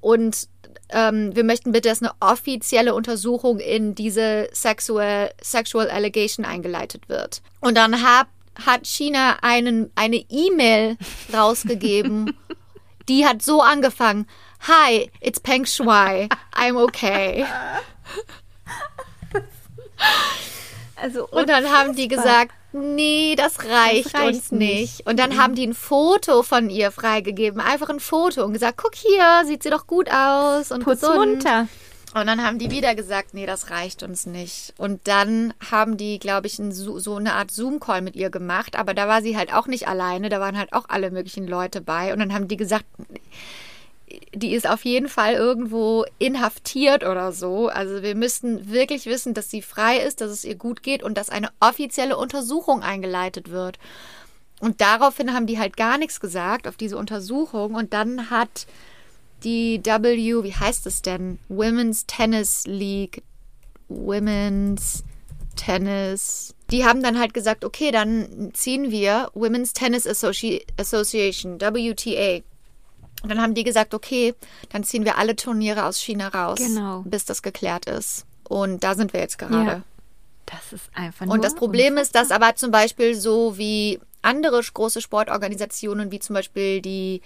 [0.00, 0.48] Und
[0.90, 7.42] ähm, wir möchten bitte, dass eine offizielle Untersuchung in diese Sexual, Sexual Allegation eingeleitet wird.
[7.60, 8.28] Und dann hab,
[8.64, 10.96] hat China einen, eine E-Mail
[11.32, 12.36] rausgegeben,
[13.08, 14.26] die hat so angefangen.
[14.66, 16.28] Hi, it's Peng Shuai.
[16.54, 17.44] I'm okay.
[20.96, 24.80] also Und dann haben die gesagt, nee, das reicht, Das reicht uns nicht.
[24.80, 25.06] nicht.
[25.06, 28.94] Und dann haben die ein Foto von ihr freigegeben, einfach ein Foto und gesagt, guck
[28.94, 31.16] hier, sieht sie doch gut aus und putz gesund.
[31.16, 31.68] munter.
[32.14, 34.72] Und dann haben die wieder gesagt, nee, das reicht uns nicht.
[34.78, 38.78] Und dann haben die, glaube ich, ein, so eine Art Zoom-Call mit ihr gemacht.
[38.78, 40.28] Aber da war sie halt auch nicht alleine.
[40.28, 42.12] Da waren halt auch alle möglichen Leute bei.
[42.12, 42.84] Und dann haben die gesagt,
[44.34, 47.68] die ist auf jeden Fall irgendwo inhaftiert oder so.
[47.68, 51.16] Also wir müssten wirklich wissen, dass sie frei ist, dass es ihr gut geht und
[51.16, 53.78] dass eine offizielle Untersuchung eingeleitet wird.
[54.60, 57.74] Und daraufhin haben die halt gar nichts gesagt auf diese Untersuchung.
[57.74, 58.66] Und dann hat
[59.42, 61.38] die W, wie heißt es denn?
[61.48, 63.22] Women's Tennis League,
[63.88, 65.04] Women's
[65.56, 66.54] Tennis.
[66.70, 72.42] Die haben dann halt gesagt, okay, dann ziehen wir Women's Tennis Associ Association, WTA.
[73.24, 74.34] Und dann haben die gesagt, okay,
[74.70, 77.02] dann ziehen wir alle Turniere aus China raus, Genau.
[77.06, 78.26] bis das geklärt ist.
[78.48, 79.54] Und da sind wir jetzt gerade.
[79.66, 79.82] Ja.
[80.46, 84.60] Das ist einfach nur Und das Problem ist, dass aber zum Beispiel so wie andere
[84.62, 87.22] große Sportorganisationen, wie zum Beispiel die,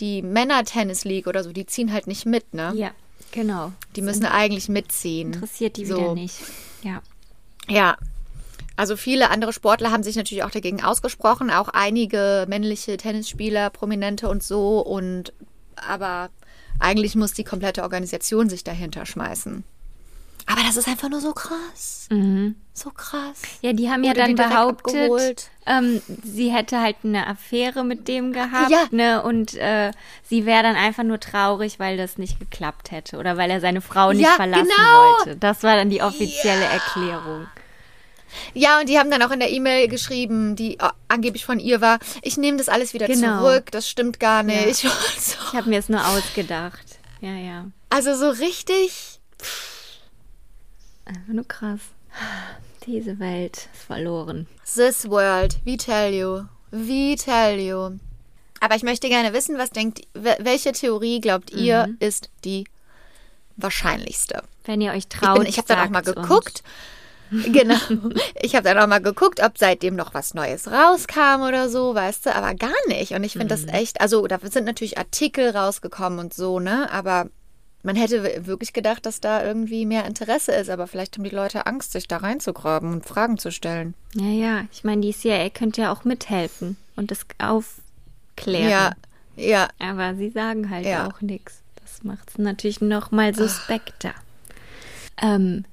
[0.00, 2.72] die Männer-Tennis League oder so, die ziehen halt nicht mit, ne?
[2.74, 2.90] Ja.
[3.30, 3.72] Genau.
[3.94, 5.34] Die müssen eigentlich mitziehen.
[5.34, 5.96] Interessiert die So.
[5.98, 6.36] wieder nicht.
[6.82, 7.00] Ja.
[7.68, 7.96] Ja.
[8.78, 14.28] Also viele andere Sportler haben sich natürlich auch dagegen ausgesprochen, auch einige männliche Tennisspieler, Prominente
[14.28, 14.78] und so.
[14.78, 15.32] Und
[15.88, 16.30] aber
[16.78, 19.64] eigentlich muss die komplette Organisation sich dahinter schmeißen.
[20.46, 22.08] Aber das ist einfach nur so krass.
[22.72, 23.42] So krass.
[23.62, 27.84] Ja, die haben ja Wurde dann die direkt behauptet, ähm, sie hätte halt eine Affäre
[27.84, 28.86] mit dem gehabt, Ja.
[28.92, 29.24] ne?
[29.24, 29.90] Und äh,
[30.22, 33.80] sie wäre dann einfach nur traurig, weil das nicht geklappt hätte oder weil er seine
[33.80, 35.02] Frau nicht Ja, verlassen genau.
[35.18, 35.36] wollte.
[35.36, 37.48] Das war dann die offizielle Erklärung.
[38.54, 41.80] Ja, und die haben dann auch in der E-Mail geschrieben, die äh, angeblich von ihr
[41.80, 43.38] war, ich nehme das alles wieder Genau.
[43.40, 44.84] zurück, das stimmt gar nicht.
[44.84, 45.36] Und so.
[45.50, 46.98] Ich habe mir es nur ausgedacht.
[47.20, 47.66] Ja, ja.
[47.90, 49.18] Also so richtig.
[51.04, 51.80] Einfach nur krass.
[52.86, 54.46] Diese Welt ist verloren.
[54.74, 56.44] This world, we tell you.
[56.70, 57.98] We tell you.
[58.60, 61.96] Aber ich möchte gerne wissen, was denkt, wel- welche Theorie glaubt ihr Mhm.
[62.00, 62.64] ist die
[63.56, 64.42] wahrscheinlichste?
[64.64, 66.62] Wenn ihr euch Ich, traut, bin, ich habe dann auch mal sagt's uns.
[67.46, 67.76] Genau.
[68.40, 72.26] Ich habe dann auch mal geguckt, ob seitdem noch was Neues rauskam oder so, weißt
[72.26, 73.12] du, aber gar nicht.
[73.12, 73.66] Und ich finde Mhm.
[73.66, 76.90] das echt, also da sind natürlich Artikel rausgekommen und so, ne?
[76.90, 77.26] Aber
[77.82, 81.66] man hätte wirklich gedacht, dass da irgendwie mehr Interesse ist, aber vielleicht haben die Leute
[81.66, 83.94] Angst, sich da reinzugraben und Fragen zu stellen.
[84.14, 84.60] Ja, ja.
[84.72, 88.68] Ich meine, die CIA könnte ja auch mithelfen und das aufklären.
[88.70, 88.92] Ja,
[89.36, 89.68] ja.
[89.78, 91.06] Aber sie sagen halt Ja.
[91.08, 91.62] auch nichts.
[91.80, 94.12] Das macht es natürlich noch mal suspekter.
[95.22, 95.64] Ähm,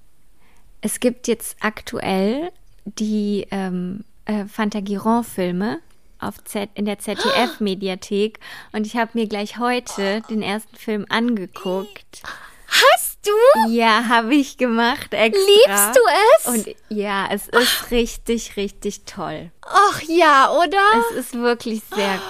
[0.86, 2.52] es gibt jetzt aktuell
[2.86, 5.80] die ähm, äh, Fantagiron-Filme
[6.20, 8.40] auf Z in der ZDF-Mediathek
[8.72, 12.22] und ich habe mir gleich heute den ersten Film angeguckt.
[12.68, 13.72] Hast du?
[13.72, 15.42] Ja, habe ich gemacht extra.
[15.42, 16.02] Liebst du
[16.38, 16.46] es?
[16.46, 19.50] Und ja, es ist richtig, richtig toll.
[19.64, 21.10] Ach ja, oder?
[21.10, 22.22] Es ist wirklich sehr,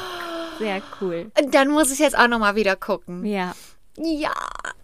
[0.59, 1.29] sehr cool.
[1.51, 3.25] Dann muss ich jetzt auch noch mal wieder gucken.
[3.25, 3.53] Ja.
[3.97, 4.33] Ja,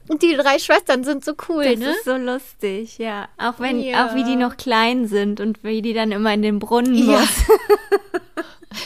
[0.08, 1.92] und die drei Schwestern sind so cool, Das ne?
[1.92, 3.28] ist so lustig, ja.
[3.38, 4.08] Auch wenn, Ja.
[4.08, 7.20] auch wie die noch klein sind und wie die dann immer in den Brunnen Ja.
[7.20, 7.30] muss.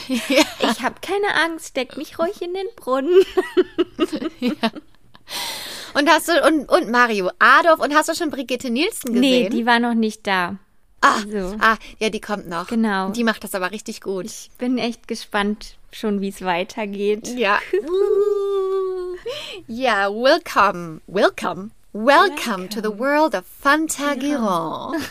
[0.28, 0.44] ja.
[0.70, 3.22] Ich habe keine Angst, steck mich ruhig in den Brunnen.
[5.94, 9.20] Und hast du und, und Mario Adolf und hast du schon Brigitte Nielsen gesehen?
[9.20, 10.56] Nee, die war noch nicht da.
[11.00, 11.56] ah, also.
[11.58, 12.66] ah, ja, die kommt noch.
[12.68, 13.10] Genau.
[13.10, 14.26] Die macht das aber richtig gut.
[14.26, 17.28] Ich bin echt gespannt schon, wie es weitergeht.
[17.36, 17.58] ja.
[19.66, 24.96] ja, welcome, welcome, welcome to the world of Fantagiron.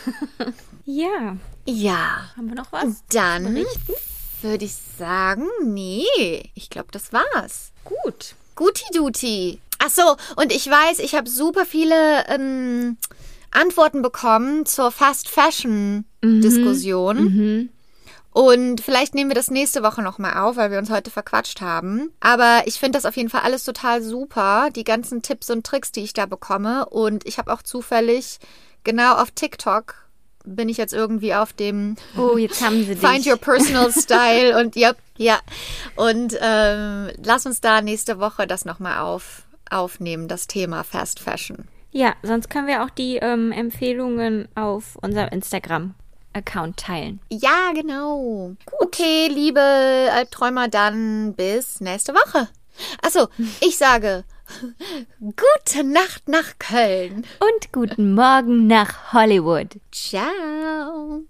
[0.88, 1.38] Ja.
[1.66, 3.04] Ja, Haben wir noch was?
[3.10, 3.66] dann
[4.44, 6.06] würde ich sagen, nee,
[6.54, 7.72] ich glaube, das war's.
[7.84, 8.36] Gut.
[8.54, 9.60] Guti Duti.
[9.80, 12.98] Ach so, und ich weiß, ich habe super viele ähm,
[13.50, 17.72] Antworten bekommen zur Fast Fashion Diskussion.
[18.36, 22.12] Und vielleicht nehmen wir das nächste Woche nochmal auf, weil wir uns heute verquatscht haben.
[22.20, 25.94] Aber ich finde das auf jeden Fall alles total super, die ganzen Tipps und Tricks,
[25.94, 26.86] die ich da bekomme.
[26.88, 28.40] Und ich habe auch zufällig
[28.84, 29.96] genau auf TikTok
[30.44, 33.00] bin ich jetzt irgendwie auf dem Oh, jetzt haben sie dich.
[33.00, 35.40] Find your personal style und ja, ja.
[35.96, 41.70] Und ähm, lass uns da nächste Woche das nochmal auf, aufnehmen, das Thema Fast Fashion.
[41.92, 45.30] Ja, sonst können wir auch die ähm, Empfehlungen auf unserem
[46.36, 47.20] Instagram-Account teilen.
[47.30, 48.56] Ja, genau.
[48.80, 49.62] Okay, liebe
[50.14, 52.50] Albträumer, dann bis nächste Woche.
[53.02, 53.28] Achso,
[53.62, 54.24] ich sage
[55.20, 57.26] gute Nacht nach Köln.
[57.40, 59.80] Und guten Morgen nach Hollywood.
[59.92, 61.26] Ciao.